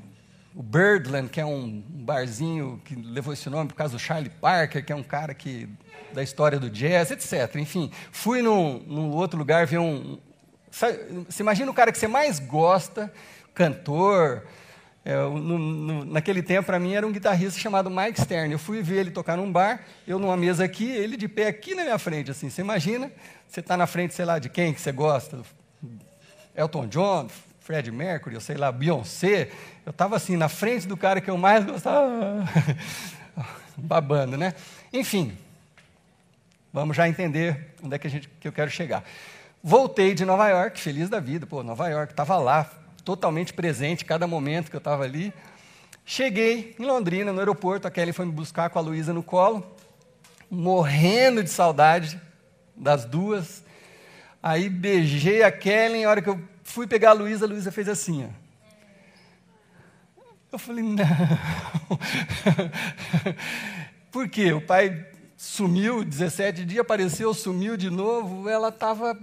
o 0.56 0.62
Birdland, 0.62 1.28
que 1.28 1.42
é 1.42 1.46
um 1.46 1.84
barzinho 1.88 2.80
que 2.86 2.96
levou 2.96 3.34
esse 3.34 3.50
nome 3.50 3.68
por 3.68 3.76
causa 3.76 3.94
do 3.94 4.00
Charlie 4.00 4.30
Parker, 4.30 4.86
que 4.86 4.94
é 4.94 4.96
um 4.96 5.04
cara 5.04 5.34
que 5.34 5.68
da 6.14 6.22
história 6.22 6.60
do 6.60 6.70
jazz, 6.70 7.10
etc. 7.12 7.56
Enfim, 7.56 7.92
fui 8.12 8.44
num, 8.44 8.78
num 8.88 9.10
outro 9.10 9.38
lugar 9.38 9.66
ver 9.66 9.80
um. 9.80 10.20
Sabe, 10.70 11.26
você 11.28 11.42
imagina 11.42 11.70
o 11.70 11.74
cara 11.74 11.92
que 11.92 11.98
você 11.98 12.08
mais 12.08 12.40
gosta, 12.40 13.12
cantor. 13.56 14.46
É, 15.04 15.16
no, 15.16 15.58
no, 15.58 16.06
naquele 16.06 16.44
tempo, 16.44 16.68
para 16.68 16.80
mim, 16.80 16.94
era 16.94 17.08
um 17.08 17.12
guitarrista 17.12 17.60
chamado 17.60 17.90
Mike 17.90 18.22
Stern. 18.22 18.52
Eu 18.52 18.60
fui 18.60 18.84
ver 18.84 18.98
ele 18.98 19.12
tocar 19.12 19.36
num 19.36 19.52
bar, 19.52 19.84
eu 20.08 20.20
numa 20.20 20.38
mesa 20.38 20.64
aqui, 20.64 20.90
ele 20.90 21.18
de 21.18 21.28
pé 21.28 21.48
aqui 21.48 21.74
na 21.74 21.84
minha 21.84 21.98
frente. 21.98 22.30
Assim, 22.30 22.50
você 22.50 22.62
imagina 22.62 23.12
você 23.52 23.60
está 23.60 23.76
na 23.76 23.86
frente, 23.86 24.14
sei 24.14 24.24
lá, 24.24 24.40
de 24.40 24.48
quem 24.48 24.74
que 24.74 24.80
você 24.80 24.94
gosta? 24.94 25.42
Elton 26.56 26.88
John, 26.88 27.28
Fred 27.60 27.92
Mercury, 27.92 28.36
eu 28.36 28.40
sei 28.40 28.56
lá, 28.56 28.72
Beyoncé. 28.72 29.52
Eu 29.86 29.90
estava 29.90 30.16
assim, 30.16 30.38
na 30.38 30.48
frente 30.48 30.88
do 30.88 30.96
cara 30.96 31.20
que 31.20 31.30
eu 31.30 31.38
mais 31.38 31.66
gostava, 31.66 32.48
babando, 33.76 34.38
né? 34.38 34.54
Enfim, 34.94 35.38
vamos 36.72 36.96
já 36.96 37.10
entender 37.10 37.76
onde 37.84 37.94
é 37.94 38.00
que, 38.00 38.08
a 38.08 38.10
gente, 38.10 38.30
que 38.40 38.48
eu 38.48 38.54
quero 38.54 38.72
chegar. 38.72 39.04
Voltei 39.62 40.14
de 40.14 40.24
Nova 40.24 40.48
York, 40.48 40.80
feliz 40.80 41.10
da 41.10 41.20
vida, 41.20 41.46
pô, 41.46 41.62
Nova 41.62 41.90
York, 41.90 42.14
estava 42.14 42.38
lá, 42.38 42.72
totalmente 43.04 43.54
presente, 43.54 44.06
cada 44.06 44.28
momento 44.28 44.70
que 44.70 44.76
eu 44.76 44.80
estava 44.80 45.04
ali. 45.04 45.34
Cheguei 46.06 46.76
em 46.80 46.86
Londrina, 46.86 47.32
no 47.32 47.40
aeroporto, 47.40 47.88
a 47.88 47.92
Kelly 47.92 48.14
foi 48.14 48.26
me 48.26 48.32
buscar 48.32 48.70
com 48.70 48.80
a 48.80 48.82
Luísa 48.82 49.14
no 49.14 49.24
colo, 49.24 49.66
morrendo 50.50 51.44
de 51.44 51.50
saudade 51.50 52.20
das 52.76 53.06
duas. 53.06 53.64
Aí 54.42 54.70
beijei 54.70 55.44
a 55.44 55.52
Kellen, 55.52 56.06
a 56.06 56.10
hora 56.10 56.22
que 56.22 56.30
eu 56.30 56.42
fui 56.64 56.88
pegar 56.88 57.12
a 57.12 57.14
Luísa, 57.14 57.46
a 57.46 57.48
Luísa 57.48 57.72
fez 57.72 57.88
assim, 57.88 58.26
ó. 58.26 58.42
Eu 60.52 60.60
falei, 60.60 60.84
não. 60.84 60.98
Por 64.12 64.28
quê? 64.28 64.52
O 64.52 64.60
pai 64.60 65.08
sumiu, 65.38 66.04
17 66.04 66.66
dias, 66.66 66.82
apareceu, 66.82 67.34
sumiu 67.34 67.78
de 67.78 67.90
novo. 67.90 68.50
Ela 68.50 68.68
estava 68.68 69.18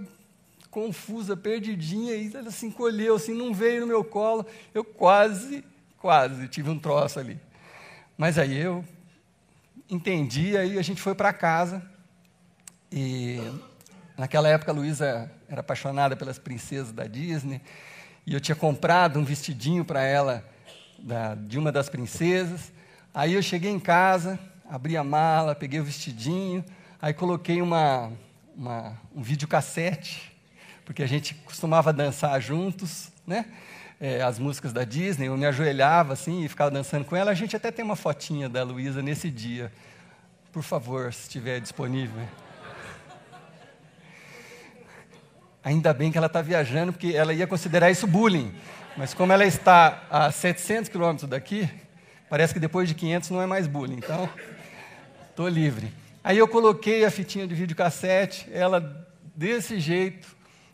confusa, 0.71 1.35
perdidinha, 1.35 2.15
e 2.15 2.31
ela 2.33 2.51
se 2.51 2.65
encolheu, 2.65 3.15
assim, 3.15 3.33
não 3.33 3.53
veio 3.53 3.81
no 3.81 3.87
meu 3.87 4.03
colo. 4.03 4.45
Eu 4.73 4.83
quase, 4.83 5.63
quase 5.97 6.47
tive 6.47 6.69
um 6.69 6.77
troço 6.77 7.19
ali. 7.19 7.39
Mas 8.17 8.37
aí 8.37 8.57
eu 8.59 8.83
entendi, 9.89 10.55
aí 10.55 10.77
a 10.77 10.81
gente 10.81 11.01
foi 11.01 11.15
para 11.15 11.33
casa. 11.33 11.81
E 12.91 13.39
naquela 14.17 14.47
época 14.47 14.71
a 14.71 14.75
Luísa 14.75 15.31
era 15.47 15.61
apaixonada 15.61 16.15
pelas 16.15 16.37
princesas 16.37 16.91
da 16.91 17.05
Disney, 17.05 17.61
e 18.25 18.33
eu 18.33 18.39
tinha 18.39 18.55
comprado 18.55 19.19
um 19.19 19.23
vestidinho 19.23 19.83
para 19.83 20.03
ela 20.03 20.43
da, 20.99 21.33
de 21.33 21.57
uma 21.57 21.71
das 21.71 21.89
princesas. 21.89 22.71
Aí 23.13 23.33
eu 23.33 23.41
cheguei 23.41 23.71
em 23.71 23.79
casa, 23.79 24.39
abri 24.69 24.95
a 24.95 25.03
mala, 25.03 25.55
peguei 25.55 25.79
o 25.79 25.83
vestidinho, 25.83 26.63
aí 27.01 27.13
coloquei 27.13 27.61
uma, 27.61 28.11
uma, 28.55 28.97
um 29.15 29.23
videocassete, 29.23 30.28
porque 30.89 31.03
a 31.03 31.07
gente 31.07 31.35
costumava 31.45 31.93
dançar 31.93 32.41
juntos, 32.41 33.11
né? 33.27 33.45
É, 34.01 34.23
as 34.23 34.39
músicas 34.39 34.73
da 34.73 34.83
Disney, 34.83 35.27
eu 35.27 35.37
me 35.37 35.45
ajoelhava 35.45 36.13
assim 36.13 36.43
e 36.43 36.49
ficava 36.49 36.71
dançando 36.71 37.05
com 37.05 37.15
ela. 37.15 37.29
A 37.29 37.35
gente 37.35 37.55
até 37.55 37.69
tem 37.69 37.85
uma 37.85 37.95
fotinha 37.95 38.49
da 38.49 38.63
Luísa 38.63 39.03
nesse 39.03 39.29
dia. 39.29 39.71
Por 40.51 40.63
favor, 40.63 41.13
se 41.13 41.21
estiver 41.21 41.59
disponível. 41.59 42.27
Ainda 45.63 45.93
bem 45.93 46.11
que 46.11 46.17
ela 46.17 46.25
está 46.25 46.41
viajando, 46.41 46.93
porque 46.93 47.13
ela 47.15 47.35
ia 47.35 47.45
considerar 47.45 47.91
isso 47.91 48.07
bullying. 48.07 48.51
Mas 48.97 49.13
como 49.13 49.31
ela 49.31 49.45
está 49.45 50.01
a 50.09 50.31
700 50.31 50.89
quilômetros 50.89 51.29
daqui, 51.29 51.69
Parece 52.29 52.53
que 52.53 52.59
depois 52.59 52.87
de 52.87 52.93
500 52.93 53.31
não 53.31 53.41
é 53.41 53.47
mais 53.47 53.65
bullying, 53.65 53.97
então 53.97 54.29
estou 55.31 55.47
livre. 55.47 55.91
Aí 56.23 56.37
eu 56.37 56.47
coloquei 56.47 57.03
a 57.03 57.09
fitinha 57.09 57.47
de 57.47 57.55
videocassete, 57.55 58.47
ela 58.53 59.07
desse 59.35 59.79
jeito, 59.79 60.27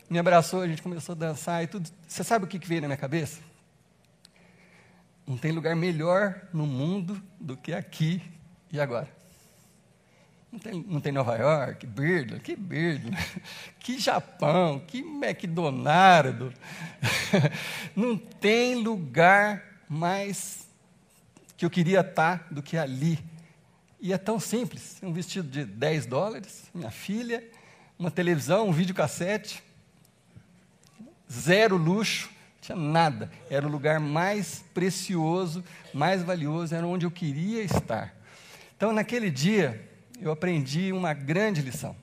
me 0.08 0.18
abraçou, 0.18 0.62
a 0.62 0.68
gente 0.68 0.82
começou 0.82 1.14
a 1.14 1.16
dançar 1.16 1.64
e 1.64 1.66
tudo. 1.66 1.90
Você 2.06 2.22
sabe 2.22 2.44
o 2.44 2.48
que 2.48 2.58
veio 2.66 2.82
na 2.82 2.88
minha 2.88 2.96
cabeça? 2.96 3.40
Não 5.26 5.36
tem 5.36 5.50
lugar 5.50 5.74
melhor 5.74 6.42
no 6.52 6.66
mundo 6.66 7.20
do 7.40 7.56
que 7.56 7.72
aqui 7.72 8.22
e 8.72 8.80
agora. 8.80 9.08
Não 10.52 10.60
tem, 10.60 10.84
não 10.88 11.00
tem 11.00 11.12
Nova 11.12 11.36
York, 11.36 11.86
Birdo, 11.86 12.38
que 12.38 12.54
Birdo, 12.54 13.10
que 13.80 13.98
Japão, 13.98 14.78
que 14.78 15.00
McDonald's. 15.00 16.54
Não 17.94 18.16
tem 18.16 18.76
lugar 18.76 19.62
mais 19.88 20.66
que 21.56 21.64
eu 21.66 21.70
queria 21.70 22.00
estar 22.00 22.46
do 22.50 22.62
que 22.62 22.78
ali. 22.78 23.18
E 24.00 24.12
é 24.12 24.18
tão 24.18 24.38
simples: 24.38 24.98
um 25.02 25.12
vestido 25.12 25.48
de 25.48 25.64
10 25.64 26.06
dólares, 26.06 26.70
minha 26.72 26.90
filha, 26.90 27.44
uma 27.98 28.10
televisão, 28.10 28.68
um 28.68 28.72
videocassete, 28.72 29.62
zero 31.30 31.76
luxo, 31.76 32.30
tinha 32.60 32.76
nada. 32.76 33.30
Era 33.48 33.66
o 33.66 33.70
lugar 33.70 34.00
mais 34.00 34.64
precioso, 34.74 35.64
mais 35.94 36.22
valioso, 36.22 36.74
era 36.74 36.86
onde 36.86 37.06
eu 37.06 37.10
queria 37.10 37.62
estar. 37.62 38.14
Então, 38.76 38.92
naquele 38.92 39.30
dia, 39.30 39.88
eu 40.20 40.30
aprendi 40.30 40.92
uma 40.92 41.14
grande 41.14 41.62
lição. 41.62 41.96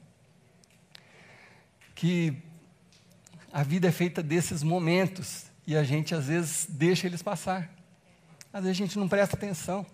Que 1.95 2.36
a 3.51 3.63
vida 3.63 3.88
é 3.88 3.91
feita 3.91 4.23
desses 4.23 4.63
momentos 4.63 5.45
e 5.65 5.75
a 5.75 5.83
gente 5.83 6.13
às 6.15 6.25
vezes 6.25 6.65
deixa 6.69 7.07
eles 7.07 7.21
passar. 7.21 7.71
Às 8.51 8.63
vezes 8.63 8.77
a 8.77 8.86
gente 8.86 8.99
não 8.99 9.07
presta 9.07 9.36
atenção. 9.36 9.86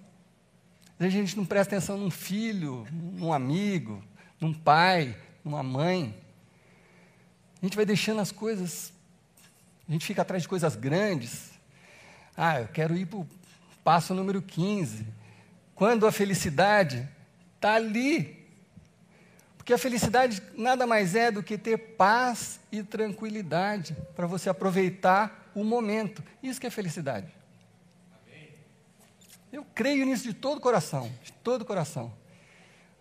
Às 0.93 0.99
vezes 0.99 1.15
a 1.15 1.19
gente 1.19 1.37
não 1.37 1.45
presta 1.45 1.75
atenção 1.75 1.97
num 1.97 2.11
filho, 2.11 2.87
num 2.91 3.31
amigo, 3.33 4.03
num 4.39 4.53
pai, 4.53 5.15
numa 5.43 5.63
mãe. 5.63 6.15
A 7.61 7.65
gente 7.65 7.75
vai 7.75 7.85
deixando 7.85 8.21
as 8.21 8.31
coisas, 8.31 8.93
a 9.89 9.91
gente 9.91 10.05
fica 10.05 10.21
atrás 10.21 10.43
de 10.43 10.47
coisas 10.47 10.75
grandes. 10.75 11.49
Ah, 12.37 12.61
eu 12.61 12.67
quero 12.67 12.95
ir 12.95 13.07
para 13.07 13.19
o 13.19 13.27
passo 13.83 14.13
número 14.13 14.39
15. 14.39 15.07
Quando 15.73 16.05
a 16.05 16.11
felicidade 16.11 17.09
está 17.55 17.73
ali. 17.73 18.37
Porque 19.57 19.73
a 19.73 19.79
felicidade 19.79 20.43
nada 20.55 20.85
mais 20.85 21.15
é 21.15 21.31
do 21.31 21.41
que 21.41 21.57
ter 21.57 21.77
paz 21.77 22.59
e 22.71 22.83
tranquilidade 22.83 23.97
para 24.15 24.27
você 24.27 24.47
aproveitar 24.47 25.49
o 25.55 25.63
momento. 25.63 26.23
Isso 26.43 26.61
que 26.61 26.67
é 26.67 26.69
felicidade. 26.69 27.33
Eu 29.51 29.65
creio 29.73 30.05
nisso 30.05 30.23
de 30.23 30.33
todo 30.33 30.61
coração, 30.61 31.11
de 31.23 31.31
todo 31.31 31.65
coração. 31.65 32.13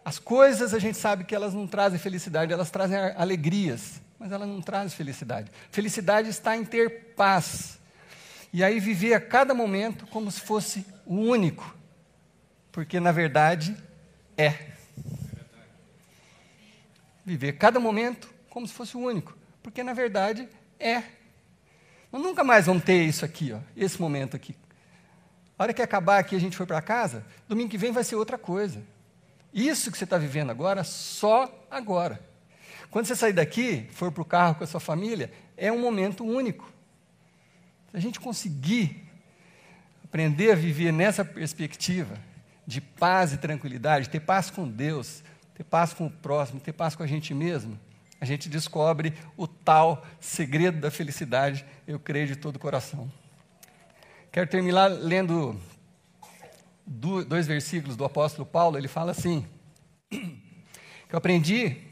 As 0.02 0.18
coisas 0.18 0.72
a 0.72 0.78
gente 0.78 0.96
sabe 0.96 1.24
que 1.24 1.34
elas 1.34 1.52
não 1.52 1.66
trazem 1.66 1.98
felicidade, 1.98 2.50
elas 2.50 2.70
trazem 2.70 2.96
alegrias, 2.96 4.00
mas 4.18 4.32
elas 4.32 4.48
não 4.48 4.60
trazem 4.60 4.96
felicidade. 4.96 5.50
Felicidade 5.70 6.28
está 6.28 6.56
em 6.56 6.64
ter 6.64 7.14
paz. 7.14 7.78
E 8.52 8.64
aí 8.64 8.80
viver 8.80 9.14
a 9.14 9.20
cada 9.20 9.54
momento 9.54 10.06
como 10.06 10.30
se 10.30 10.40
fosse 10.40 10.84
o 11.06 11.14
único. 11.14 11.76
Porque 12.72 12.98
na 12.98 13.12
verdade 13.12 13.76
é. 14.36 14.54
Viver 17.24 17.52
cada 17.52 17.78
momento 17.78 18.28
como 18.48 18.66
se 18.66 18.74
fosse 18.74 18.96
o 18.96 19.00
único. 19.00 19.36
Porque 19.62 19.82
na 19.82 19.92
verdade 19.92 20.48
é. 20.80 21.02
Nós 22.10 22.22
nunca 22.22 22.42
mais 22.42 22.66
vamos 22.66 22.84
ter 22.84 23.04
isso 23.04 23.24
aqui, 23.24 23.52
ó, 23.52 23.58
esse 23.76 24.00
momento 24.00 24.34
aqui. 24.34 24.56
A 25.58 25.64
hora 25.64 25.74
que 25.74 25.82
acabar 25.82 26.18
aqui 26.18 26.34
a 26.34 26.38
gente 26.38 26.56
for 26.56 26.66
para 26.66 26.80
casa, 26.80 27.24
domingo 27.46 27.68
que 27.68 27.76
vem 27.76 27.92
vai 27.92 28.02
ser 28.02 28.16
outra 28.16 28.38
coisa. 28.38 28.82
Isso 29.52 29.90
que 29.90 29.98
você 29.98 30.04
está 30.04 30.16
vivendo 30.16 30.50
agora, 30.50 30.84
só 30.84 31.66
agora. 31.70 32.20
Quando 32.90 33.06
você 33.06 33.16
sair 33.16 33.32
daqui, 33.32 33.86
for 33.90 34.10
para 34.10 34.22
o 34.22 34.24
carro 34.24 34.54
com 34.54 34.64
a 34.64 34.66
sua 34.66 34.80
família, 34.80 35.30
é 35.56 35.70
um 35.70 35.78
momento 35.78 36.24
único. 36.24 36.72
Se 37.90 37.96
a 37.96 38.00
gente 38.00 38.18
conseguir 38.18 39.04
aprender 40.04 40.52
a 40.52 40.54
viver 40.54 40.92
nessa 40.92 41.24
perspectiva 41.24 42.18
de 42.66 42.80
paz 42.80 43.32
e 43.32 43.38
tranquilidade, 43.38 44.08
ter 44.08 44.20
paz 44.20 44.50
com 44.50 44.66
Deus, 44.66 45.22
ter 45.54 45.64
paz 45.64 45.92
com 45.92 46.06
o 46.06 46.10
próximo, 46.10 46.60
ter 46.60 46.72
paz 46.72 46.94
com 46.94 47.02
a 47.02 47.06
gente 47.06 47.34
mesmo, 47.34 47.78
a 48.20 48.24
gente 48.24 48.48
descobre 48.48 49.14
o 49.36 49.46
tal 49.46 50.04
segredo 50.18 50.80
da 50.80 50.90
felicidade, 50.90 51.64
eu 51.86 52.00
creio 52.00 52.26
de 52.26 52.36
todo 52.36 52.56
o 52.56 52.58
coração. 52.58 53.10
Quero 54.32 54.48
terminar 54.48 54.86
lendo 54.86 55.58
dois 56.86 57.46
versículos 57.46 57.96
do 57.96 58.04
apóstolo 58.04 58.46
Paulo. 58.46 58.76
Ele 58.76 58.88
fala 58.88 59.12
assim: 59.12 59.46
que 60.10 61.12
eu 61.12 61.18
aprendi 61.18 61.87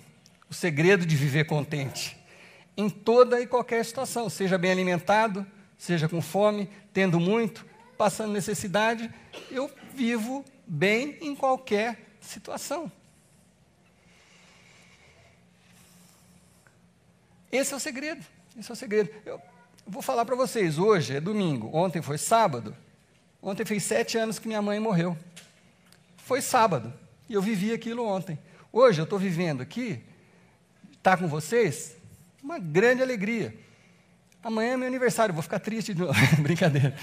o 0.48 0.54
segredo 0.54 1.04
de 1.04 1.16
viver 1.16 1.44
contente 1.44 2.16
em 2.76 2.90
toda 2.90 3.40
e 3.40 3.46
qualquer 3.46 3.84
situação, 3.84 4.28
seja 4.28 4.58
bem 4.58 4.70
alimentado, 4.70 5.46
seja 5.78 6.08
com 6.08 6.20
fome, 6.20 6.68
tendo 6.92 7.18
muito, 7.18 7.64
passando 7.96 8.32
necessidade, 8.32 9.10
eu 9.50 9.70
vivo 9.94 10.44
bem 10.66 11.16
em 11.22 11.34
qualquer 11.34 12.16
situação. 12.20 12.92
Esse 17.50 17.72
é 17.72 17.76
o 17.76 17.80
segredo. 17.80 18.22
Esse 18.58 18.70
é 18.70 18.74
o 18.74 18.76
segredo. 18.76 19.10
Eu, 19.24 19.40
Vou 19.88 20.02
falar 20.02 20.24
para 20.24 20.34
vocês, 20.34 20.78
hoje 20.78 21.14
é 21.14 21.20
domingo, 21.20 21.70
ontem 21.72 22.02
foi 22.02 22.18
sábado. 22.18 22.76
Ontem 23.40 23.64
fez 23.64 23.84
sete 23.84 24.18
anos 24.18 24.36
que 24.36 24.48
minha 24.48 24.60
mãe 24.60 24.80
morreu. 24.80 25.16
Foi 26.16 26.42
sábado, 26.42 26.92
e 27.28 27.34
eu 27.34 27.40
vivi 27.40 27.72
aquilo 27.72 28.04
ontem. 28.04 28.36
Hoje 28.72 29.00
eu 29.00 29.04
estou 29.04 29.16
vivendo 29.16 29.60
aqui, 29.60 30.02
estar 31.06 31.16
tá 31.16 31.22
com 31.22 31.28
vocês, 31.28 31.96
uma 32.42 32.58
grande 32.58 33.00
alegria. 33.00 33.54
Amanhã 34.42 34.72
é 34.72 34.76
meu 34.76 34.88
aniversário, 34.88 35.32
vou 35.32 35.42
ficar 35.42 35.60
triste 35.60 35.94
de 35.94 36.00
novo. 36.00 36.18
Brincadeira. 36.42 36.96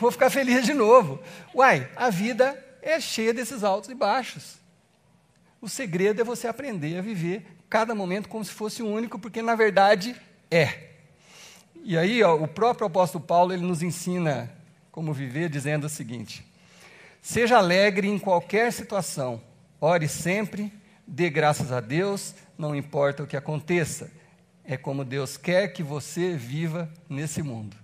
Vou 0.00 0.10
ficar 0.10 0.30
feliz 0.30 0.64
de 0.64 0.72
novo. 0.72 1.20
Uai, 1.54 1.86
a 1.94 2.08
vida 2.08 2.58
é 2.80 2.98
cheia 2.98 3.34
desses 3.34 3.62
altos 3.62 3.90
e 3.90 3.94
baixos. 3.94 4.56
O 5.60 5.68
segredo 5.68 6.22
é 6.22 6.24
você 6.24 6.48
aprender 6.48 6.96
a 6.96 7.02
viver 7.02 7.44
cada 7.68 7.94
momento 7.94 8.26
como 8.26 8.42
se 8.42 8.52
fosse 8.52 8.82
único, 8.82 9.18
porque 9.18 9.42
na 9.42 9.54
verdade 9.54 10.16
é. 10.50 10.88
E 11.84 11.98
aí, 11.98 12.22
ó, 12.22 12.34
o 12.34 12.48
próprio 12.48 12.86
apóstolo 12.86 13.22
Paulo 13.22 13.52
ele 13.52 13.66
nos 13.66 13.82
ensina 13.82 14.50
como 14.90 15.12
viver, 15.12 15.50
dizendo 15.50 15.84
o 15.84 15.90
seguinte: 15.90 16.42
Seja 17.20 17.58
alegre 17.58 18.08
em 18.08 18.18
qualquer 18.18 18.72
situação, 18.72 19.42
ore 19.78 20.08
sempre, 20.08 20.72
dê 21.06 21.28
graças 21.28 21.70
a 21.70 21.80
Deus, 21.80 22.34
não 22.62 22.76
importa 22.76 23.24
o 23.24 23.26
que 23.26 23.36
aconteça. 23.36 24.08
É 24.64 24.76
como 24.76 25.04
Deus 25.04 25.36
quer 25.36 25.72
que 25.72 25.82
você 25.82 26.36
viva 26.36 26.88
nesse 27.08 27.42
mundo. 27.42 27.76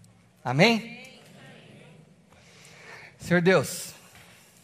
Amém? 0.44 1.18
Senhor 3.18 3.42
Deus, 3.42 3.92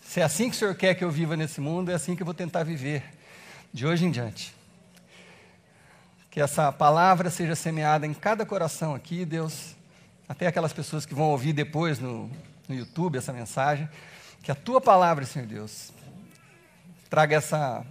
se 0.01 0.21
é 0.21 0.23
assim 0.23 0.49
que 0.49 0.55
o 0.55 0.59
Senhor 0.59 0.75
quer 0.77 0.95
que 0.95 1.03
eu 1.03 1.11
viva 1.11 1.37
nesse 1.37 1.61
mundo, 1.61 1.91
é 1.91 1.95
assim 1.95 2.15
que 2.15 2.23
eu 2.23 2.25
vou 2.25 2.35
tentar 2.35 2.63
viver 2.63 3.03
de 3.73 3.85
hoje 3.85 4.07
em 4.07 4.11
diante. 4.13 4.55
Que 6.31 6.41
essa 6.41 6.71
palavra 6.71 7.29
seja 7.29 7.57
semeada 7.57 8.07
em 8.07 8.15
cada 8.15 8.47
coração 8.47 8.95
aqui, 8.95 9.25
Deus, 9.25 9.75
até 10.29 10.47
aquelas 10.47 10.73
pessoas 10.73 11.05
que 11.05 11.15
vão 11.15 11.27
ouvir 11.31 11.53
depois 11.53 11.99
no, 11.99 12.31
no 12.69 12.75
YouTube 12.75 13.19
essa 13.19 13.33
mensagem. 13.33 13.89
Que 14.45 14.53
a 14.53 14.55
tua 14.55 14.81
palavra, 14.81 15.27
Senhor 15.27 15.49
Deus, 15.49 15.93
traga 17.11 17.35
essa, 17.35 17.85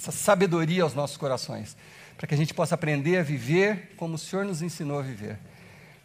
essa 0.00 0.12
sabedoria 0.12 0.82
aos 0.82 0.94
nossos 0.94 1.16
corações, 1.16 1.76
para 2.16 2.26
que 2.26 2.34
a 2.34 2.36
gente 2.36 2.54
possa 2.54 2.74
aprender 2.74 3.18
a 3.18 3.22
viver 3.22 3.94
como 3.96 4.14
o 4.14 4.18
Senhor 4.18 4.44
nos 4.44 4.62
ensinou 4.62 4.98
a 4.98 5.02
viver, 5.02 5.38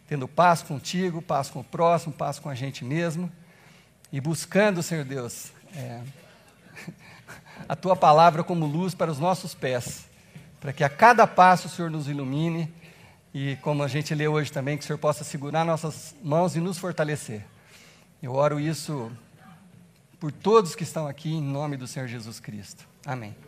tendo 0.06 0.28
paz 0.28 0.62
contigo, 0.62 1.22
paz 1.22 1.48
com 1.48 1.60
o 1.60 1.64
próximo, 1.64 2.12
paz 2.12 2.38
com 2.38 2.48
a 2.48 2.54
gente 2.54 2.84
mesmo, 2.84 3.30
e 4.12 4.20
buscando, 4.20 4.82
Senhor 4.82 5.04
Deus, 5.04 5.50
é, 5.74 6.00
a 7.68 7.74
tua 7.74 7.96
palavra 7.96 8.44
como 8.44 8.66
luz 8.66 8.94
para 8.94 9.10
os 9.10 9.18
nossos 9.18 9.54
pés 9.54 10.06
para 10.60 10.72
que 10.72 10.82
a 10.82 10.88
cada 10.88 11.28
passo 11.28 11.68
o 11.68 11.70
Senhor 11.70 11.90
nos 11.90 12.08
ilumine 12.08 12.72
e, 13.32 13.56
como 13.62 13.84
a 13.84 13.88
gente 13.88 14.12
lê 14.14 14.26
hoje 14.26 14.50
também, 14.50 14.76
que 14.76 14.82
o 14.82 14.86
Senhor 14.86 14.98
possa 14.98 15.22
segurar 15.22 15.64
nossas 15.64 16.12
mãos 16.22 16.56
e 16.56 16.60
nos 16.60 16.76
fortalecer. 16.76 17.44
Eu 18.20 18.34
oro 18.34 18.58
isso 18.58 19.12
por 20.18 20.32
todos 20.32 20.74
que 20.74 20.82
estão 20.82 21.06
aqui, 21.06 21.32
em 21.32 21.40
nome 21.40 21.76
do 21.76 21.86
Senhor 21.86 22.08
Jesus 22.08 22.40
Cristo. 22.40 22.84
Amém. 23.04 23.45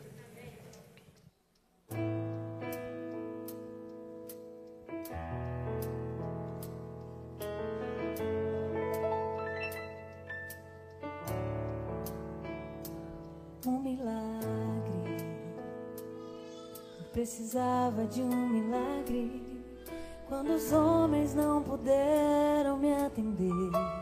Precisava 17.18 18.06
de 18.06 18.22
um 18.22 18.48
milagre 18.48 19.42
quando 20.28 20.52
os 20.52 20.72
homens 20.72 21.34
não 21.34 21.60
puderam 21.60 22.76
me 22.78 22.94
atender. 22.94 23.97